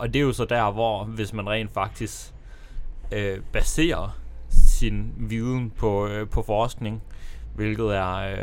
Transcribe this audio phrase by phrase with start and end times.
[0.00, 2.34] og det er jo så der, hvor hvis man rent faktisk
[3.12, 4.18] øh, baserer
[4.48, 7.02] sin viden på, øh, på forskning,
[7.54, 8.36] hvilket er, øh,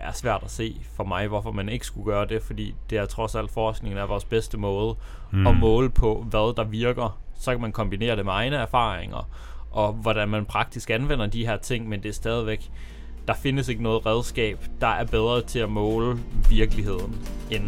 [0.00, 3.06] er svært at se for mig, hvorfor man ikke skulle gøre det, fordi det er
[3.06, 4.96] trods alt forskningen er vores bedste måde
[5.32, 5.46] mm.
[5.46, 7.20] at måle på, hvad der virker.
[7.34, 9.28] Så kan man kombinere det med egne erfaringer,
[9.70, 12.70] og hvordan man praktisk anvender de her ting, men det er stadigvæk,
[13.28, 17.64] der findes ikke noget redskab, der er bedre til at måle virkeligheden end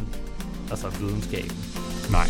[0.71, 1.57] altså videnskaben.
[2.11, 2.27] Nej.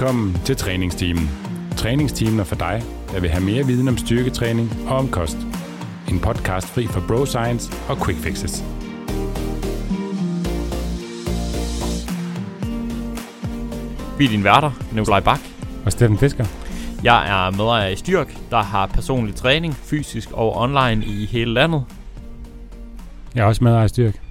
[0.00, 1.30] Velkommen til træningsteamen.
[1.76, 2.82] Træningsteamen er for dig,
[3.12, 5.36] der vil have mere viden om styrketræning og om kost.
[6.08, 8.64] En podcast fri for bro science og quick fixes.
[14.18, 15.40] Vi er dine værter, Nikolaj Bak.
[15.84, 16.44] Og Steffen Fisker.
[17.04, 21.84] Jeg er medejer i Styrk, der har personlig træning, fysisk og online i hele landet.
[23.34, 24.29] Jeg er også medejer i Styrk.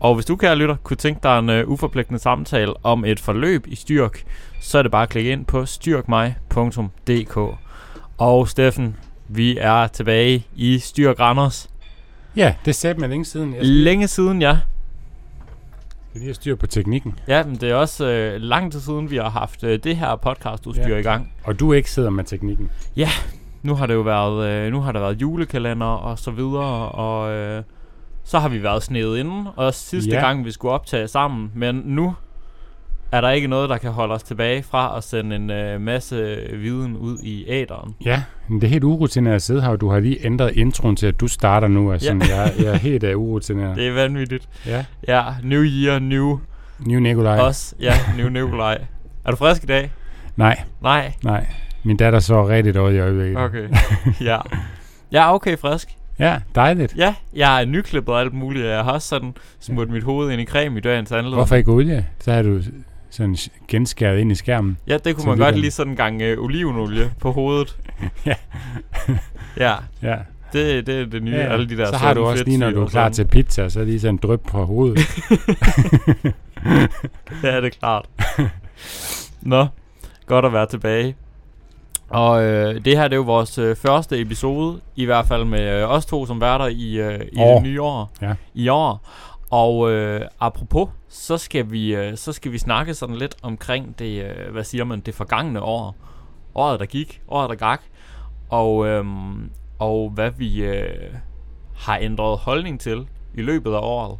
[0.00, 3.66] Og hvis du, kære lytter, kunne tænke dig en uh, uforpligtende samtale om et forløb
[3.66, 4.24] i Styrk,
[4.60, 7.36] så er det bare at klikke ind på styrkmig.dk.
[8.18, 8.96] Og Steffen,
[9.28, 11.70] vi er tilbage i Styrk Randers.
[12.36, 13.54] Ja, det sagde man længe siden.
[13.54, 14.56] Jeg Længe siden, ja.
[16.10, 17.18] skal lige have styr på teknikken.
[17.28, 20.16] Ja, men det er også øh, lang tid siden, vi har haft øh, det her
[20.16, 20.96] podcastudstyr Ja.
[20.96, 21.32] i gang.
[21.44, 22.70] Og du ikke sidder med teknikken.
[23.62, 27.32] Nu har det jo været, øh, nu har der været julekalender og så videre, og
[27.32, 27.62] øh,
[28.24, 30.20] så har vi været snedet inden, og sidste Ja.
[30.20, 32.14] gang vi skulle optage sammen, men nu
[33.12, 36.36] er der ikke noget, der kan holde os tilbage fra at sende en øh, masse
[36.52, 37.94] viden ud i æderen.
[38.04, 40.96] Ja, men det er helt urutineret at sidde her, og du har lige ændret introen
[40.96, 41.92] til, at du starter nu.
[41.92, 42.36] Altså, Ja.
[42.36, 43.76] jeg, jeg er helt uh, urutineret.
[43.78, 44.48] Det er vanvittigt.
[44.66, 46.38] Ja, Ja, new year, new
[46.78, 47.48] New Nikolaj.
[47.48, 47.74] us.
[47.80, 48.78] Ja, new Nikolaj.
[49.24, 49.90] Er du frisk i dag?
[50.36, 51.12] Nej, Nej.
[51.24, 51.46] nej.
[51.84, 53.38] Min datter så rigtig dårligt i øjeblikket.
[53.38, 53.68] Okay.
[54.20, 54.38] ja.
[55.12, 55.88] Jeg er okay frisk.
[56.20, 56.94] Ja, dejligt.
[56.96, 58.66] Ja, jeg er nyklippet og alt muligt.
[58.66, 61.34] Jeg har også sådan smurt mit hoved ind i creme i dørens anledning.
[61.34, 62.06] Hvorfor ikke olie?
[62.20, 62.60] Så har du
[63.10, 63.36] sådan
[63.68, 64.78] genskæret ind i skærmen.
[64.86, 67.76] Ja, det kunne man godt lige sådan en gang øh, olivenolie på hovedet.
[68.26, 68.34] Ja.
[69.56, 70.16] ja, Ja.
[70.52, 71.32] det, det er det nye.
[71.32, 71.52] ja.
[71.52, 73.84] Alle de der så har du også lige, når du er klar til pizza, så
[73.84, 74.98] lige sådan en dryp på hovedet.
[77.42, 78.04] Ja, det er klart.
[79.42, 79.66] Nå,
[80.26, 81.16] godt at være tilbage.
[82.10, 85.80] Og øh, det her det er jo vores øh, første episode, i hvert fald med
[85.82, 87.54] øh, os to som værter i, øh, i År.
[87.54, 88.10] det nye år.
[88.22, 88.34] Ja.
[88.54, 89.00] I år.
[89.50, 94.24] Og øh, apropos, så skal vi øh, så skal vi snakke sådan lidt omkring det,
[94.24, 95.96] øh, hvad siger man, det forgangne år.
[96.54, 97.80] Året der gik, året der gak.
[98.48, 101.14] Og, øhm, og hvad vi øh,
[101.76, 104.18] har ændret holdning til i løbet af året.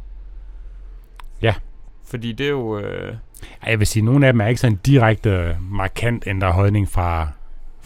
[1.41, 1.53] Ja.
[2.05, 2.79] Fordi det er jo...
[2.79, 3.15] Øh,
[3.67, 6.89] Jeg vil sige, at nogle af dem er ikke sådan direkte øh, markant ændret holdning
[6.89, 7.27] fra,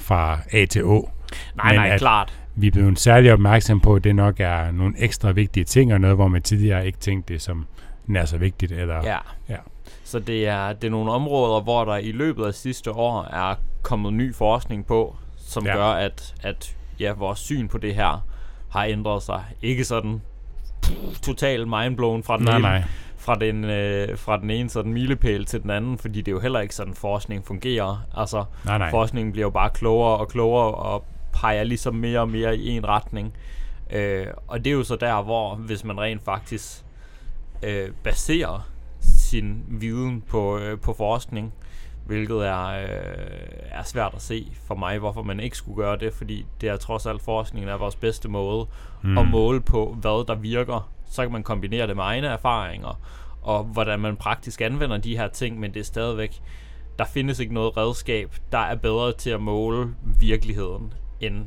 [0.05, 1.09] fra A til Å.
[1.55, 2.33] nej, Men nej, at- klart.
[2.57, 6.01] Vi er blevet særlig opmærksom på, at det nok er nogle ekstra vigtige ting, og
[6.01, 7.65] noget, hvor man tidligere ikke tænkte det som
[8.05, 8.71] nær så vigtigt.
[8.71, 9.17] Eller, Ja.
[9.49, 9.57] Ja.
[10.03, 13.55] Så det er, det er nogle områder, hvor der i løbet af sidste år er
[13.81, 15.73] kommet ny forskning på, som Ja.
[15.75, 18.25] gør, at, at ja, vores syn på det her
[18.71, 19.43] har ændret sig.
[19.61, 20.21] Ikke sådan
[21.21, 22.83] totalt mindblown fra den, Nej, ene, nej.
[23.25, 26.39] Fra, den, øh, fra den ene sådan milepæl til den anden, fordi det er jo
[26.39, 28.05] heller ikke sådan, forskning fungerer.
[28.17, 28.89] Altså, Nej, nej.
[28.89, 32.87] Forskningen bliver jo bare klogere og klogere og peger ligesom mere og mere i en
[32.87, 33.33] retning.
[33.91, 36.85] Øh, og det er jo så der, hvor hvis man rent faktisk
[37.63, 38.69] øh, baserer
[38.99, 41.53] sin viden på, øh, på forskning,
[42.05, 42.87] hvilket er, øh,
[43.71, 46.77] er svært at se for mig, hvorfor man ikke skulle gøre det, fordi det er
[46.77, 48.67] trods alt forskningen er vores bedste måde
[49.03, 49.17] mm.
[49.17, 50.91] at måle på, hvad der virker.
[51.05, 52.99] Så kan man kombinere det med egne erfaringer,
[53.41, 56.41] og hvordan man praktisk anvender de her ting, men det er stadigvæk,
[56.99, 61.45] der findes ikke noget redskab, der er bedre til at måle virkeligheden end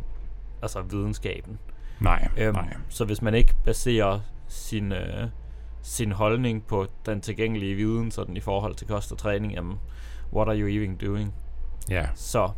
[0.63, 1.59] altså videnskaben.
[2.01, 2.77] Nej, Øhm, nej.
[2.89, 5.29] Så hvis man ikke baserer sin, øh,
[5.83, 9.79] sin holdning på den tilgængelige viden sådan i forhold til kost og træning, jamen,
[10.35, 11.33] what are you even doing?
[11.91, 12.03] Ja.
[12.15, 12.49] Så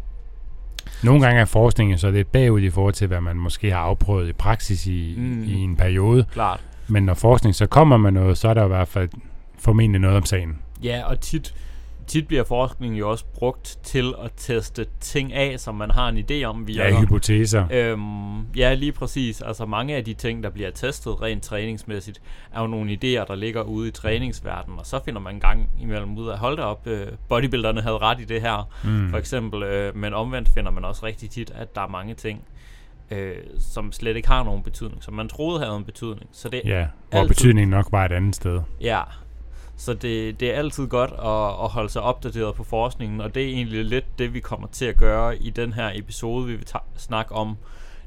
[1.04, 4.28] Nogle gange er forskningen så lidt bagud i forhold til, hvad man måske har afprøvet
[4.28, 5.42] i praksis i, Mm.
[5.42, 6.24] i en periode.
[6.32, 6.60] klart.
[6.88, 9.08] Men når forskning så kommer med noget, så er der i hvert fald
[9.58, 10.58] formentlig noget om sagen.
[10.82, 11.54] Ja, og tit,
[12.10, 16.18] tit bliver forskning jo også brugt til at teste ting af, som man har en
[16.30, 16.84] idé om virker.
[16.84, 17.66] Ja, hypoteser.
[17.72, 19.42] Øhm, ja, lige præcis.
[19.42, 22.22] Altså mange af de ting, der bliver testet rent træningsmæssigt,
[22.54, 25.68] er jo nogle idéer, der ligger ude i træningsverdenen, og så finder man en gang
[25.80, 29.10] imellem ud af, hold da op, øh, bodybuilderne havde ret i det her, Mm.
[29.10, 29.62] for eksempel.
[29.62, 32.44] Øh, men omvendt finder man også rigtig tit, at der er mange ting,
[33.10, 36.30] øh, som slet ikke har nogen betydning, som man troede havde en betydning.
[36.32, 38.60] Så det, Ja, hvor altid- betydningen nok var et andet sted.
[38.80, 39.00] Ja,
[39.80, 43.42] så det, det er altid godt at, at holde sig opdateret på forskningen, og det
[43.44, 46.46] er egentlig lidt det, vi kommer til at gøre i den her episode.
[46.46, 47.56] Vi vil ta- snakke om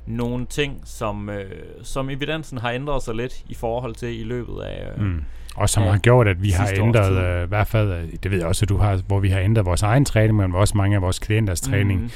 [0.08, 1.46] nogle ting, som, øh,
[1.84, 4.88] som evidensen har ændret sig lidt i forhold til i løbet af...
[4.98, 5.22] Øh, Mm.
[5.56, 8.38] Og som har gjort, at vi har ændret, øh, i hvert fald, øh, det ved
[8.38, 10.96] jeg også, at du har, hvor vi har ændret vores egen træning, men også mange
[10.96, 12.10] af vores klienters træning, Mm,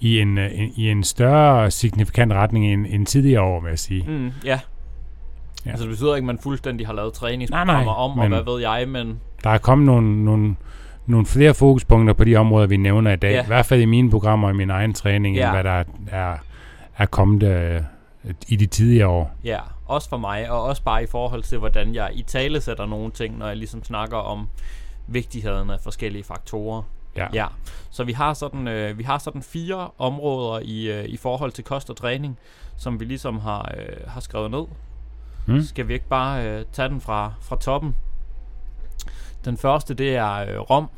[0.00, 3.78] i, en, øh, en, i en større signifikant retning end, end tidligere år, vil jeg
[3.78, 4.04] sige.
[4.08, 4.60] mm, ja.
[5.66, 5.70] Ja.
[5.70, 8.32] Altså det betyder ikke, at man fuldstændig har lavet Nej, træningsprogrammer nej, om, og men-
[8.42, 10.56] hvad ved jeg, men Der er kommet nogle, nogle,
[11.06, 13.32] nogle flere fokuspunkter på de områder, vi nævner i dag.
[13.32, 13.42] Ja.
[13.42, 15.42] I hvert fald i mine programmer og i min egen træning, Ja.
[15.44, 16.36] end hvad der er,
[16.96, 17.80] er kommet øh,
[18.48, 19.30] i de tidligere år.
[19.44, 22.86] ja, også for mig, og også bare i forhold til, hvordan jeg i tale sætter
[22.86, 24.46] nogle ting, når jeg ligesom snakker om
[25.06, 26.82] vigtigheden af forskellige faktorer.
[27.16, 27.26] Ja.
[27.34, 27.46] Ja,
[27.90, 31.64] så vi har sådan, øh, vi har sådan fire områder i, øh, i forhold til
[31.64, 32.38] kost og træning,
[32.76, 34.64] som vi ligesom har, øh, har skrevet ned.
[35.46, 35.62] Mm.
[35.62, 37.96] Skal vi ikke bare øh, tage den fra, fra toppen?
[39.44, 40.88] Den første, det er øh, rom.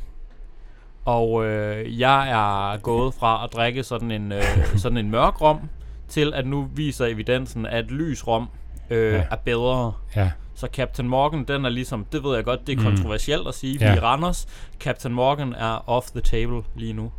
[1.05, 4.43] Og øh, jeg er gået fra at drikke sådan en, øh,
[4.83, 5.59] sådan en mørk rom,
[6.07, 8.49] til at nu viser evidensen, at lys rom
[8.89, 9.23] øh, Ja.
[9.31, 9.93] er bedre.
[10.15, 12.83] Ja, Så Captain Morgan, den er ligesom, det ved jeg godt, det er Mm.
[12.95, 13.91] kontroversielt at sige, Ja.
[13.91, 14.47] vi i Randers.
[14.79, 17.11] Captain Morgan er off the table lige nu.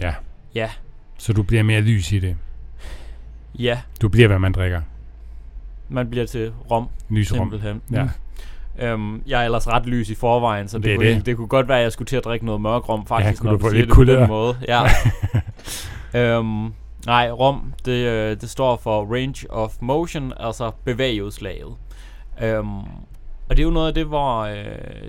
[0.00, 0.14] ja.
[0.54, 0.70] Ja,
[1.18, 2.36] Så du bliver mere lys i det.
[3.58, 4.80] ja, Du bliver, hvad man drikker.
[5.88, 7.38] Man bliver til rom, Lysrum.
[7.38, 7.82] simpelthen.
[7.92, 8.02] Ja.
[8.02, 8.10] Mm.
[8.78, 11.26] Øhm, jeg er ellers ret lys i forvejen, så det, Det kunne, det.
[11.26, 13.50] det kunne godt være, at jeg skulle til at drikke noget mørk rom, faktisk, kunne
[13.50, 14.56] når du få siger det på den måde.
[14.68, 14.82] Ja.
[16.36, 16.72] øhm,
[17.06, 21.74] nej, rom, det, øh, det står for range of motion, altså bevægeudslaget.
[22.42, 22.78] Øhm,
[23.48, 24.64] og det er jo noget af det, hvor, øh,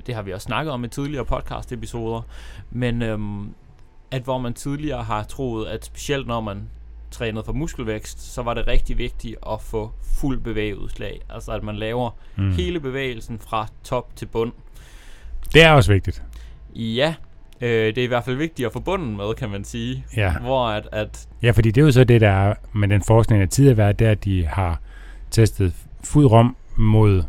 [0.07, 2.21] det har vi også snakket om i tidligere podcast-episoder,
[2.71, 3.49] men øhm,
[4.11, 6.69] at hvor man tidligere har troet, at specielt når man
[7.11, 11.21] trænede for muskelvækst, så var det rigtig vigtigt at få fuld bevægeudslag.
[11.29, 12.51] Altså at man laver Mm.
[12.51, 14.51] hele bevægelsen fra top til bund.
[15.53, 16.23] Det er også vigtigt.
[16.75, 17.13] Ja,
[17.61, 20.05] øh, det er i hvert fald vigtigt at få bunden med, kan man sige.
[20.17, 20.33] Ja.
[20.37, 23.41] Hvor at, at ja, fordi det er jo så det, der er med den forskning,
[23.41, 24.79] der tidligere har været, det er, at de har
[25.31, 25.73] testet
[26.03, 27.23] fuld rom mod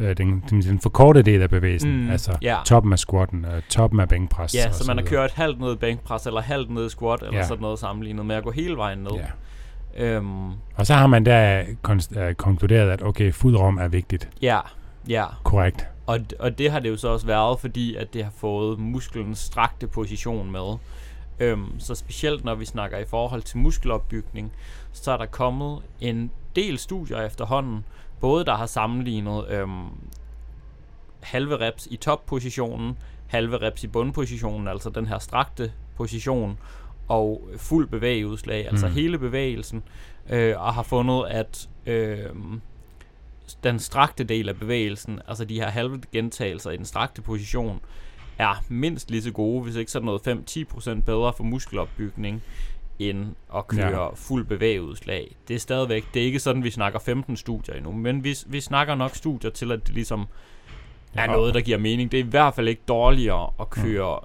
[0.00, 2.04] øh, den, den, den forkortede del af bevægelsen.
[2.04, 2.56] Mm, altså ja.
[2.66, 4.54] toppen af squatten, øh, toppen af bænkpres.
[4.54, 7.22] ja, og så man har kørt halvt ned i bænkpres, eller halvt ned i squat,
[7.22, 7.46] eller Ja.
[7.46, 9.10] sådan noget sammenlignet med at gå hele vejen ned.
[9.16, 9.26] Ja.
[10.04, 14.28] Øhm, Og så har man der konst- øh, konkluderet, at okay, fuld rom er vigtigt.
[14.42, 14.60] ja,
[15.08, 15.24] ja.
[15.44, 15.86] Korrekt.
[16.06, 19.38] Og, og det har det jo så også været, fordi at det har fået musklens
[19.38, 20.76] strakte position med.
[21.40, 24.52] Øhm, så specielt når vi snakker i forhold til muskelopbygning,
[24.92, 27.84] så er der kommet en del studier efterhånden,
[28.20, 29.86] både der har sammenlignet øhm,
[31.20, 36.58] halve reps i toppositionen, halve reps i bundpositionen, altså den her strakte position,
[37.08, 38.92] og fuld bevægeudslag, altså Mm.
[38.92, 39.82] hele bevægelsen,
[40.30, 42.18] øh, og har fundet, at øh,
[43.64, 47.80] den strakte del af bevægelsen, altså de her halve gentagelser i den strakte position,
[48.38, 52.42] er mindst lige så gode, hvis ikke sådan noget 5-10% bedre for muskelopbygning,
[52.98, 53.26] end
[53.56, 54.08] at køre Ja.
[54.14, 55.36] fuld bevægeudslag.
[55.48, 58.60] Det er stadigvæk, det er ikke sådan, vi snakker 15 studier endnu, men vi, vi
[58.60, 60.26] snakker nok studier til, at det ligesom
[61.14, 61.26] er Ja.
[61.26, 62.12] noget, der giver mening.
[62.12, 64.18] Det er i hvert fald ikke dårligere at køre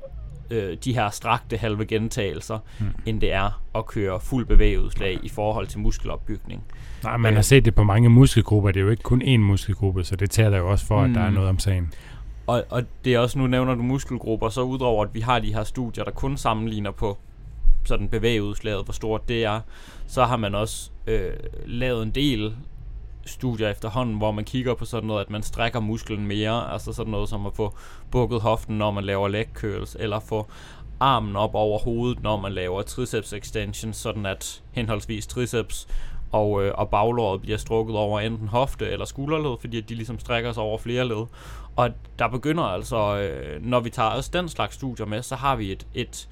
[0.52, 2.86] øh, de her strakte halve gentagelser, Mm.
[3.06, 6.64] end det er at køre fuld bevægeudslag i forhold til muskelopbygning.
[7.04, 7.36] Nej, man Øh.
[7.36, 8.72] har set det på mange muskelgrupper.
[8.72, 11.22] Det er jo ikke kun én muskelgruppe, så det taler jo også for, at der
[11.22, 11.34] er Mm.
[11.34, 11.94] noget om sagen.
[12.48, 15.54] Og, og det er også, nu nævner du muskelgrupper, så udover at vi har de
[15.54, 17.18] her studier, der kun sammenligner på
[17.86, 19.60] sådan bevægeudslaget, hvor stort det er,
[20.08, 21.34] så har man også øh,
[21.66, 22.56] lavet en del
[23.26, 27.12] studier efterhånden, hvor man kigger på sådan noget, at man strækker musklen mere, altså sådan
[27.12, 27.76] noget som at få
[28.12, 30.48] bukket hoften, når man laver leg curls, eller få
[31.00, 35.88] armen op over hovedet, når man laver triceps extensions, sådan at henholdsvis triceps
[36.32, 40.20] og, øh, og baglåret bliver strukket over enten hofte eller skulderled, fordi at de ligesom
[40.20, 41.26] strækker sig over flere led.
[41.76, 41.90] Og
[42.20, 45.72] der begynder altså, øh, når vi tager også den slags studier med, så har vi
[45.72, 46.30] et, et,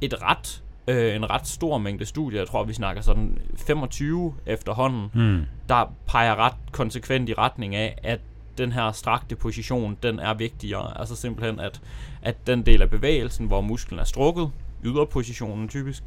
[0.00, 2.40] et ret, øh, en ret stor mængde studier.
[2.40, 5.42] Jeg tror, vi snakker sådan 25 efterhånden, Mm.
[5.68, 8.20] der peger ret konsekvent i retning af, at
[8.58, 11.00] den her strakte position, den er vigtigere.
[11.00, 11.80] Altså simpelthen, at,
[12.22, 14.50] at den del af bevægelsen, hvor musklen er strukket,
[14.84, 16.02] yderpositionen typisk,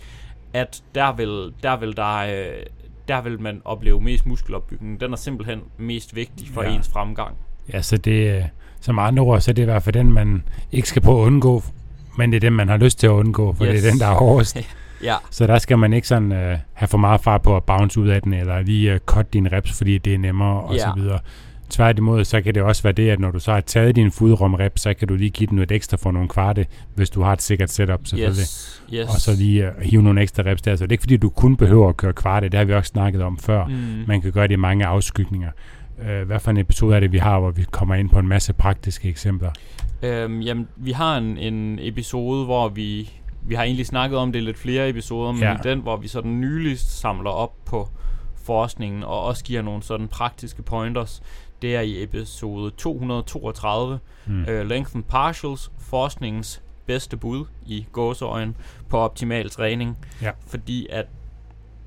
[0.54, 2.16] at der vil, der vil der...
[2.18, 2.66] Øh,
[3.08, 5.00] der vil man opleve mest muskelopbygning.
[5.00, 6.76] Den er simpelthen mest vigtig for Ja.
[6.76, 7.36] ens fremgang.
[7.74, 8.44] Ja, så det, øh,
[8.82, 11.26] som andre ord, så er det i hvert fald den, man ikke skal prøve at
[11.26, 11.64] undgå,
[12.18, 13.72] men det er den, man har lyst til at undgå, for yes.
[13.82, 14.58] det er den, der er hårdest.
[15.04, 18.00] Ja, Så der skal man ikke sådan øh, have for meget fart på at bounce
[18.00, 20.80] ud af den, eller lige øh, cut dine reps, fordi det er nemmere, og Ja.
[20.80, 21.20] så videre.
[21.70, 24.54] Tværtimod, så kan det også være det, at når du så har taget din fodrum
[24.54, 26.66] rep, så kan du lige give den noget ekstra for nogle kvarte,
[26.96, 28.42] hvis du har et sikkert setup selvfølgelig.
[28.42, 29.10] yes, yes.
[29.10, 30.76] Og så lige uh, hive nogle ekstra reps der.
[30.76, 32.50] Så det er ikke fordi, du kun behøver at køre kvarte.
[32.50, 33.66] Det har vi også snakket om før.
[33.68, 33.74] Mm.
[34.08, 35.50] Man kan gøre det i mange afskygninger.
[36.00, 38.28] Uh, hvad for en episode er det, vi har, hvor vi kommer ind på en
[38.28, 39.50] masse praktiske eksempler?
[40.04, 43.10] Øhm, jamen, vi har en, en episode, hvor vi...
[43.46, 45.56] Vi har egentlig snakket om det i lidt flere episoder, men Ja.
[45.64, 47.90] den, hvor vi sådan nyligst samler op på
[48.36, 51.22] forskningen, og også giver nogle sådan praktiske pointers,
[51.62, 54.42] det er i episode 232, mm.
[54.42, 58.56] uh, Length and Partials, forskningens bedste bud i gåseøjen
[58.90, 59.98] på optimal træning.
[60.22, 60.32] Ja.
[60.48, 61.06] Fordi at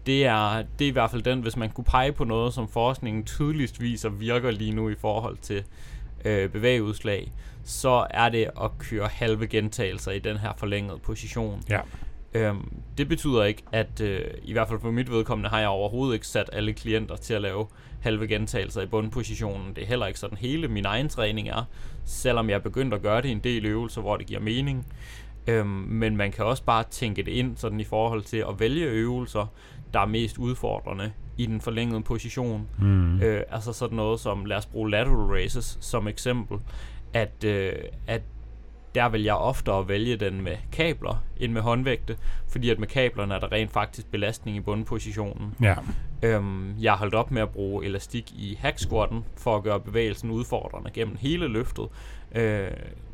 [0.07, 2.69] det er, det er i hvert fald den, hvis man kunne pege på noget, som
[2.69, 5.63] forskningen tydeligst viser virker lige nu i forhold til
[6.25, 7.33] øh, bevægeudslag,
[7.67, 11.63] så er det at køre halve gentagelser i den her forlængede position.
[11.69, 11.81] Ja.
[12.35, 16.15] Øhm, det betyder ikke, at øh, i hvert fald for mit vedkommende har jeg overhovedet
[16.15, 17.67] ikke sat alle klienter til at lave
[18.01, 19.75] halve gentagelser i bundpositionen.
[19.75, 21.69] Det er heller ikke sådan hele min egen træning er,
[22.05, 24.87] selvom jeg er begyndt at gøre det i en del øvelser, hvor det giver mening.
[25.47, 28.87] Øhm, men man kan også bare tænke det ind sådan i forhold til at vælge
[28.87, 29.47] øvelser,
[29.95, 32.69] der er mest udfordrende i den forlængede position.
[32.79, 33.21] Mm.
[33.21, 36.59] Øh, altså sådan noget som, lad os bruge lateral races som eksempel,
[37.17, 37.73] at, øh,
[38.07, 38.23] at
[38.95, 42.17] der vil jeg oftere vælge den med kabler end med håndvægte,
[42.49, 45.55] fordi at med kablerne er der rent faktisk belastning i bundpositionen.
[45.63, 45.75] Ja.
[46.23, 49.81] Øhm, jeg har holdt op med at bruge elastik i hack squatten for at gøre
[49.81, 51.89] bevægelsen udfordrende gennem hele løftet.
[52.35, 52.71] Øh,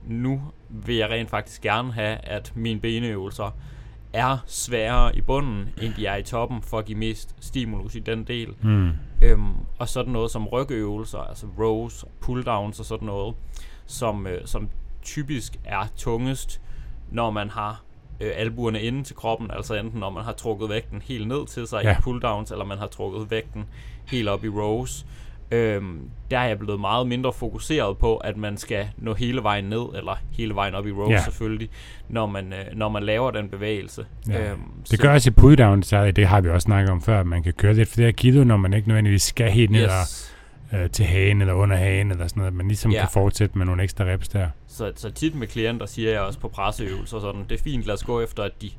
[0.06, 3.56] nu vil jeg rent faktisk gerne have, at mine beneøvelser
[4.12, 8.00] er sværere i bunden, end de er i toppen, for at give mest stimulus i
[8.00, 8.54] den del.
[8.62, 8.90] Mm.
[9.22, 13.34] Øhm, og sådan noget som rygøvelser, altså rows, pulldowns og sådan noget,
[13.92, 14.68] som, øh, som
[15.02, 16.60] typisk er tungest,
[17.10, 17.82] når man har
[18.20, 21.66] øh, albuerne inde til kroppen, altså enten når man har trukket vægten helt ned til
[21.66, 21.92] sig Ja.
[21.92, 23.64] i pulldowns, eller man har trukket vægten
[24.06, 25.06] helt op i rows.
[25.50, 29.64] Øhm, der er jeg blevet meget mindre fokuseret på, at man skal nå hele vejen
[29.64, 31.22] ned, eller hele vejen op i rows Ja.
[31.22, 31.70] selvfølgelig,
[32.08, 34.06] når man, øh, når man laver den bevægelse.
[34.28, 34.50] Ja.
[34.50, 37.26] Øhm, Det gør også i pulldown, så det har vi også snakket om før, at
[37.26, 39.90] man kan køre lidt flere kilo, når man ikke nødvendigvis skal helt ned yes.
[39.90, 40.31] og,
[40.74, 43.00] øh, til hagen eller under hagen eller sådan noget, at man ligesom Ja.
[43.00, 44.48] kan fortsætte med nogle ekstra reps der.
[44.66, 47.94] Så, så tit med klienter siger jeg også på presseøvelser sådan, det er fint, lad
[47.94, 48.70] os gå efter, at de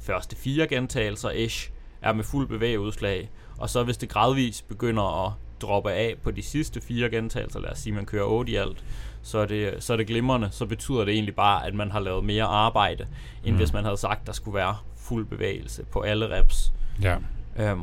[0.00, 1.70] første fire gentagelser ish
[2.02, 5.32] er med fuld bevægeudslag, og så hvis det gradvist begynder at
[5.62, 8.84] droppe af på de sidste fire gentagelser, lad os sige, man kører 8 i alt,
[9.22, 12.00] så er, det, så er det glimrende, så betyder det egentlig bare, at man har
[12.00, 13.06] lavet mere arbejde,
[13.44, 13.56] end Mm.
[13.58, 16.72] hvis man havde sagt, der skulle være fuld bevægelse på alle reps.
[17.02, 17.16] Ja,
[17.56, 17.82] Øhm,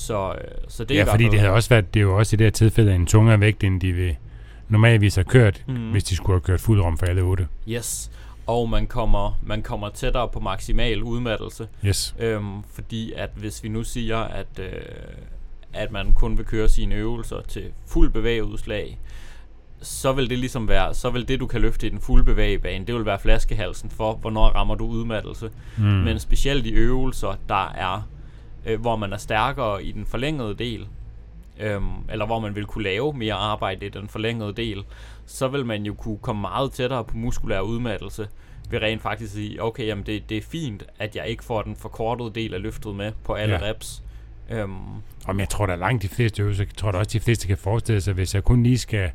[0.00, 2.18] så, øh, så det er ja hvert fordi det havde også været, det er jo
[2.18, 4.16] også i det her tilfælde en tungere vægt, end de vil
[4.68, 5.90] normalvis har kørt, mm.
[5.90, 7.48] Hvis de skulle have kørt fuld rum for alle otte.
[7.68, 8.10] Yes,
[8.46, 12.14] og man kommer, man kommer tættere på maksimal udmattelse, Yes.
[12.18, 14.72] Øhm, fordi at hvis vi nu siger, at, øh,
[15.72, 18.98] at man kun vil køre sine øvelser til fuld bevægeudslag,
[19.82, 22.84] så vil det ligesom være, så vil det du kan løfte i den fulde bevægebane,
[22.86, 25.50] det vil være flaskehalsen for, hvornår rammer du udmattelse.
[25.78, 25.84] Mm.
[25.84, 28.08] Men specielt i øvelser, der er,
[28.66, 30.86] øh, hvor man er stærkere i den forlængede del,
[31.60, 34.84] øhm, eller hvor man vil kunne lave mere arbejde i den forlængede del,
[35.26, 38.28] så vil man jo kunne komme meget tættere på muskulær udmattelse,
[38.70, 41.76] ved rent faktisk sige, okay, jamen det, det er fint, at jeg ikke får den
[41.76, 43.60] forkortede del af løftet med på alle Ja.
[43.70, 44.02] reps.
[44.50, 44.72] Øhm,
[45.26, 47.56] Om jeg tror, er langt de fleste øvelser, jeg tror da også, de fleste kan
[47.58, 49.10] forestille sig, hvis jeg kun lige skal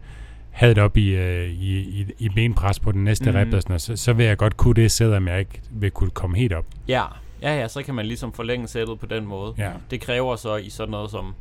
[0.52, 3.38] have det op i, øh, i, i, i benpres på den næste mm.
[3.38, 5.92] Rep, og sådan noget, så, så vil jeg godt kunne det, selvom jeg ikke vil
[5.92, 6.66] kunne komme helt op.
[6.88, 7.04] ja,
[7.46, 9.54] ja, ja, så kan man ligesom forlænge sættet på den måde.
[9.58, 9.72] Ja.
[9.92, 11.36] Det kræver så i sådan noget som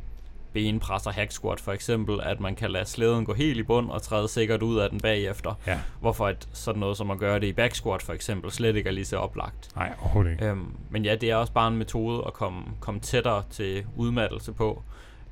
[0.53, 3.89] benpres og hack squat for eksempel, at man kan lade slæden gå helt i bund
[3.89, 5.53] og træde sikkert ud af den bagefter.
[5.67, 5.79] Ja.
[5.99, 8.87] Hvorfor at sådan noget som at gøre det i back squat for eksempel slet ikke
[8.87, 9.75] er lige så oplagt.
[9.75, 10.45] Nej, overhovedet ikke.
[10.45, 14.53] Øhm, men ja, det er også bare en metode at komme, komme tættere til udmattelse
[14.53, 14.83] på.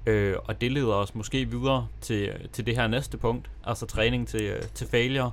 [0.05, 4.27] Øh, og det leder os måske videre til, til det her næste punkt, altså træning
[4.27, 5.31] til, øh, til failure,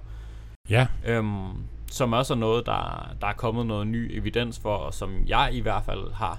[0.70, 1.52] Ja, øhm,
[1.90, 5.50] som også er noget, der, der er kommet noget ny evidens for, og som jeg
[5.52, 6.38] i hvert fald har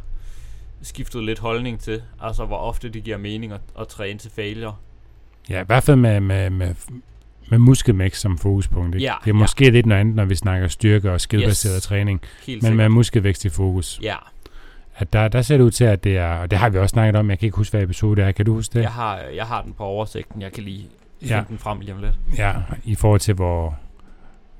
[0.82, 4.76] skiftet lidt holdning til, altså hvor ofte det giver mening at, at træne til failure.
[5.50, 6.76] ja i hvert fald med, med, med,
[7.50, 8.96] med muskelmix som fokuspunkt.
[8.96, 9.06] Ikke?
[9.08, 11.84] Ja, det er måske lidt noget andet, når vi snakker styrke og skidbaseret Yes.
[11.84, 12.92] træning, Helt men med sikkert.
[12.92, 14.00] muskelvækst i fokus.
[14.04, 14.16] Ja,
[14.96, 16.94] At der, der ser det ud til, at det er, og det har vi også
[16.94, 18.82] snakket om, jeg kan ikke huske, hvad episode det er, kan du huske det?
[18.82, 20.88] jeg har, jeg har den på oversigten, jeg kan lige
[21.22, 21.44] finde Ja.
[21.50, 22.20] den frem lige om lidt.
[22.38, 22.54] Ja,
[22.84, 23.80] i forhold til, hvor,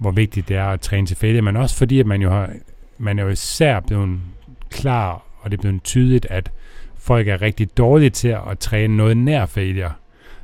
[0.02, 2.50] hvor vigtigt det er at træne til failure, men også fordi, at man jo har,
[2.98, 4.20] man er jo især blevet
[4.70, 6.52] klar, og det er blevet tydeligt, at
[6.98, 9.92] folk er rigtig dårlige til at træne noget nær failure.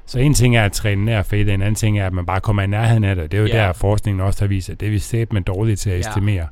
[0.06, 2.40] Så en ting er at træne nær failure, en anden ting er, at man bare
[2.42, 3.32] kommer i nærheden af det.
[3.32, 3.54] Det er jo Ja.
[3.58, 6.10] der, forskningen også har vist, at det er vi sæt med dårligt til at Ja.
[6.10, 6.48] estimere.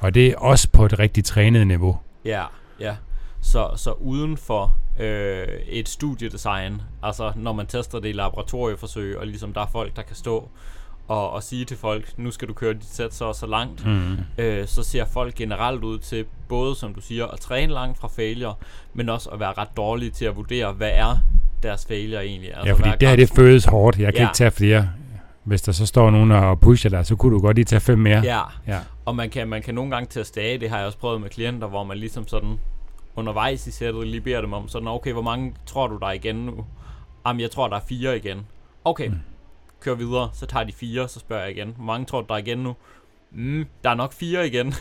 [0.00, 1.98] Og det er også på et rigtig trænet niveau.
[2.24, 2.42] Ja,
[2.80, 2.94] ja.
[3.42, 9.26] Så, så uden for øh, et studiedesign, altså når man tester det i laboratorieforsøg, og
[9.26, 10.48] ligesom der er folk, der kan stå
[11.10, 13.86] og, og sige til folk, nu skal du køre dit sæt så og så langt,
[13.86, 14.16] Mm.
[14.38, 18.08] øh, så ser folk generelt ud til, både som du siger, at træne langt fra
[18.08, 18.54] failure,
[18.94, 21.16] men også at være ret dårlige til at vurdere, hvad er
[21.62, 22.50] deres failure egentlig.
[22.54, 23.98] Altså, Ja, fordi hvad er det føles hårdt.
[23.98, 24.28] Jeg kan Ja.
[24.28, 24.88] ikke tage flere.
[25.44, 27.98] Hvis der så står nogen og pusher dig, så kunne du godt lige tage fem
[27.98, 28.20] mere.
[28.24, 28.78] Ja, ja.
[29.04, 31.30] og man kan, man kan nogle gange teste af, det har jeg også prøvet med
[31.30, 32.58] klienter, hvor man ligesom sådan
[33.16, 36.12] undervejs i sættet lige beder dem om, sådan, okay, hvor mange tror du der er
[36.12, 36.64] igen nu?
[37.26, 38.46] Jamen, jeg tror, der er fire igen.
[38.84, 39.14] Okay, mm.
[39.80, 42.34] Kør videre, så tager de fire, så spørger jeg igen, hvor mange tror du der
[42.34, 42.76] er igen nu?
[43.30, 44.74] Mm, der er nok fire igen.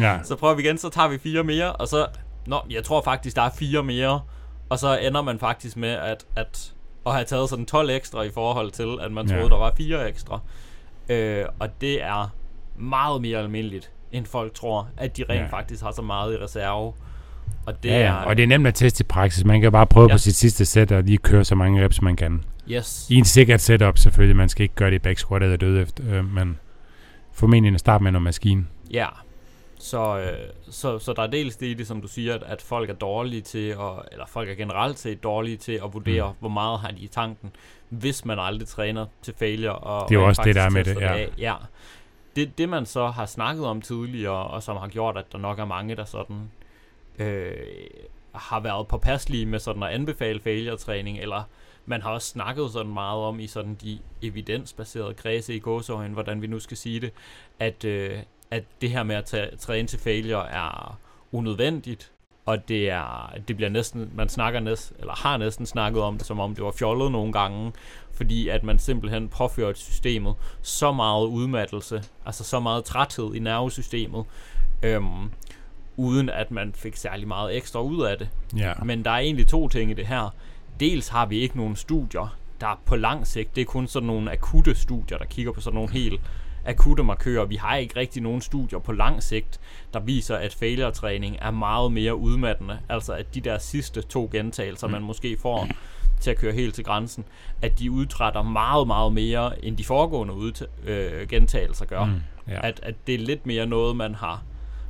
[0.00, 0.20] Ja.
[0.24, 2.06] så prøver vi igen, så tager vi fire mere, og så,
[2.46, 4.20] nå, jeg tror faktisk, der er fire mere,
[4.68, 6.74] og så ender man faktisk med at, at,
[7.06, 9.48] at have taget sådan 12 ekstra i forhold til, at man troede, Ja.
[9.48, 10.40] der var fire ekstra.
[11.08, 12.34] Øh, og det er
[12.76, 15.46] meget mere almindeligt, end folk tror, at de rent ja.
[15.46, 16.92] faktisk har så meget i reserve.
[17.66, 18.12] Og det Ja, er...
[18.12, 19.44] og det er nemt at teste i praksis.
[19.44, 20.14] Man kan bare prøve ja.
[20.14, 22.44] På sit sidste sæt og lige køre så mange reps, man kan.
[22.70, 23.06] Yes.
[23.10, 24.36] I en sikkert setup selvfølgelig.
[24.36, 26.58] Man skal ikke gøre det i back squat eller døde efter, øh, men
[27.32, 28.66] formentlig at starte med noget maskine.
[28.90, 29.06] Ja.
[29.78, 30.26] Så, øh,
[30.70, 32.94] så, så der er dels det i det, som du siger, at, at folk er
[32.94, 33.78] dårlige til, at,
[34.12, 36.36] eller folk er generelt set dårlige til at vurdere, Mm.
[36.40, 37.50] hvor meget har de i tanken,
[37.88, 39.74] hvis man aldrig træner til failure.
[39.74, 41.12] Og Det er jo rent også det, der er med det, ja.
[41.12, 41.28] af.
[41.38, 41.54] ja.
[42.36, 45.58] Det, det man så har snakket om tidligere, og som har gjort, at der nok
[45.58, 46.36] er mange, der sådan
[47.18, 47.52] øh,
[48.34, 51.42] har været påpasselige med sådan at anbefale failure-træning, eller
[51.86, 56.42] man har også snakket sådan meget om i sådan de evidensbaserede kredse i gåsøjen, hvordan
[56.42, 57.12] vi nu skal sige det,
[57.58, 58.18] at, øh,
[58.50, 60.98] at det her med at tage, træne til failure er
[61.32, 62.12] unødvendigt,
[62.46, 66.26] og det er, det bliver næsten, man snakker næsten, eller har næsten snakket om det,
[66.26, 67.72] som om det var fjollet nogle gange,
[68.12, 74.24] fordi at man simpelthen påfører systemet så meget udmattelse, altså så meget træthed i nervesystemet,
[74.82, 75.30] øhm,
[75.96, 78.28] uden at man fik særlig meget ekstra ud af det.
[78.56, 78.72] Ja.
[78.84, 80.34] Men der er egentlig to ting i det her.
[80.80, 84.32] Dels har vi ikke nogen studier, der på lang sigt, det er kun sådan nogle
[84.32, 86.20] akutte studier, der kigger på sådan nogle helt
[86.64, 87.44] akutte markører.
[87.44, 89.60] Vi har ikke rigtig nogen studier på lang sigt,
[89.94, 92.78] der viser, at failure-træning er meget mere udmattende.
[92.88, 95.68] Altså at de der sidste to gentagelser, man måske får
[96.20, 97.24] til at køre helt til grænsen,
[97.62, 102.04] at de udtrætter meget, meget mere, end de foregående ud, øh, gentagelser gør.
[102.04, 102.66] Mm, ja.
[102.66, 104.42] At, at det er lidt mere noget, man har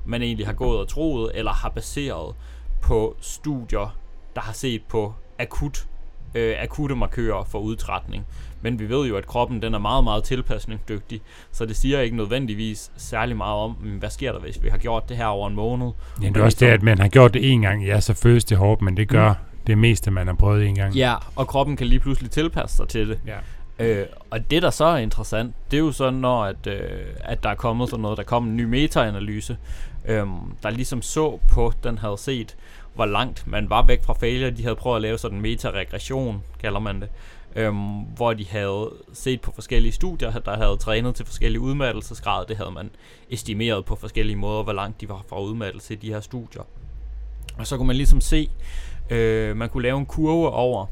[0.05, 2.35] man egentlig har gået og troet, eller har baseret
[2.83, 3.97] på studier,
[4.35, 5.87] der har set på akut,
[6.35, 8.27] øh, akutte markører for udtrætning.
[8.63, 11.21] Men vi ved jo, at kroppen den er meget, meget tilpasningsdygtig,
[11.53, 14.79] så det siger ikke nødvendigvis særlig meget om, "Mm, hvad sker der, hvis vi har
[14.79, 15.91] gjort det her over en måned.
[16.23, 17.87] Ja, det er også det, at man har gjort det en gang.
[17.87, 19.35] Ja, så føles det hårdt, men det gør mm.
[19.67, 20.95] det meste, man har prøvet en gang.
[20.95, 23.21] Ja, og kroppen kan lige pludselig tilpasse sig til det.
[23.27, 23.37] ja.
[23.79, 27.43] Øh, og det, der så er interessant, det er jo sådan, når at, øh, at
[27.43, 29.57] der er kommet sådan noget, der kom en ny meta-analyse,
[30.05, 32.57] øhm, der ligesom så på, den havde set,
[32.95, 34.51] hvor langt man var væk fra failure.
[34.51, 37.09] De havde prøvet at lave sådan en meta-regression, kalder man det,
[37.57, 42.47] øhm, hvor de havde set på forskellige studier, der havde trænet til forskellige udmattelsesgrader.
[42.47, 42.91] Det havde man
[43.31, 46.63] estimeret på forskellige måder, hvor langt de var fra udmattelse i de her studier.
[47.59, 48.51] Og så kunne man ligesom se,
[49.11, 50.87] øh, man kunne lave en kurve over,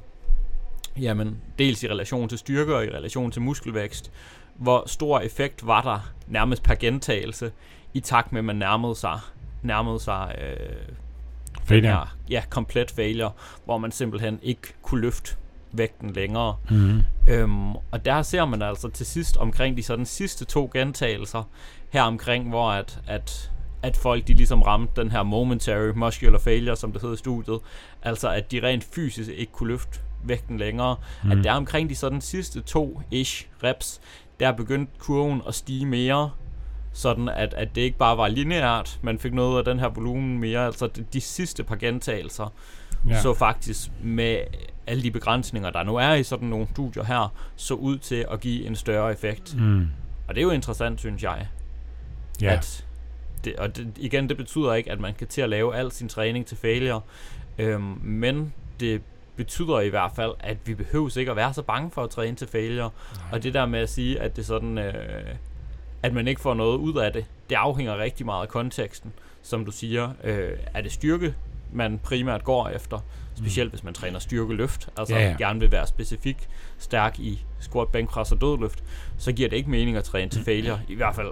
[1.00, 4.12] Jamen, dels i relation til styrke og i relation til muskelvækst.
[4.56, 7.52] Hvor stor effekt var der nærmest per gentagelse,
[7.94, 9.20] i takt med, at man nærmede sig,
[9.62, 10.96] nærmede sig øh,
[11.64, 11.92] Failure.
[11.92, 13.30] her ja, komplet failure,
[13.64, 15.36] hvor man simpelthen ikke kunne løfte
[15.72, 16.56] vægten længere.
[16.70, 17.02] Mm.
[17.28, 21.42] Øhm, og der ser man altså til sidst omkring de sådan sidste to gentagelser
[21.90, 23.50] her omkring, hvor at, at,
[23.82, 27.58] at folk de ligesom ramte den her momentary muscular failure, som det hedder i studiet.
[28.02, 30.96] Altså at de rent fysisk ikke kunne løfte vægten længere.
[31.24, 31.30] Mm.
[31.30, 34.00] At der omkring de sådan sidste to-ish reps,
[34.40, 36.30] der begyndte kurven at stige mere,
[36.92, 40.38] sådan at, at det ikke bare var lineært, man fik noget af den her volumen
[40.38, 40.66] mere.
[40.66, 42.52] Altså de, de sidste par gentagelser,
[43.08, 43.20] Ja.
[43.20, 44.38] så faktisk med
[44.86, 48.40] alle de begrænsninger, der nu er i sådan nogle studier her, så ud til at
[48.40, 49.56] give en større effekt.
[49.58, 49.86] Mm.
[50.28, 51.46] Og det er jo interessant, synes jeg.
[52.42, 52.52] Ja.
[52.52, 52.84] At
[53.44, 56.08] det, og det, igen, det betyder ikke, at man kan til at lave al sin
[56.08, 57.00] træning til failure,
[57.58, 59.02] øhm, men det
[59.36, 62.36] betyder i hvert fald, at vi behøver ikke at være så bange for at træne
[62.36, 62.90] til failure.
[63.32, 65.24] Og det der med at sige, at det sådan, øh,
[66.02, 69.12] at man ikke får noget ud af det, det afhænger rigtig meget af konteksten.
[69.42, 71.34] Som du siger, øh, er det styrke,
[71.72, 72.98] man primært går efter,
[73.36, 75.34] specielt hvis man træner styrkeløft, altså Ja, ja.
[75.38, 78.84] gerne vil være specifik stærk i squat, bænkpres og dødløft,
[79.18, 81.30] så giver det ikke mening at træne til failure, i hvert fald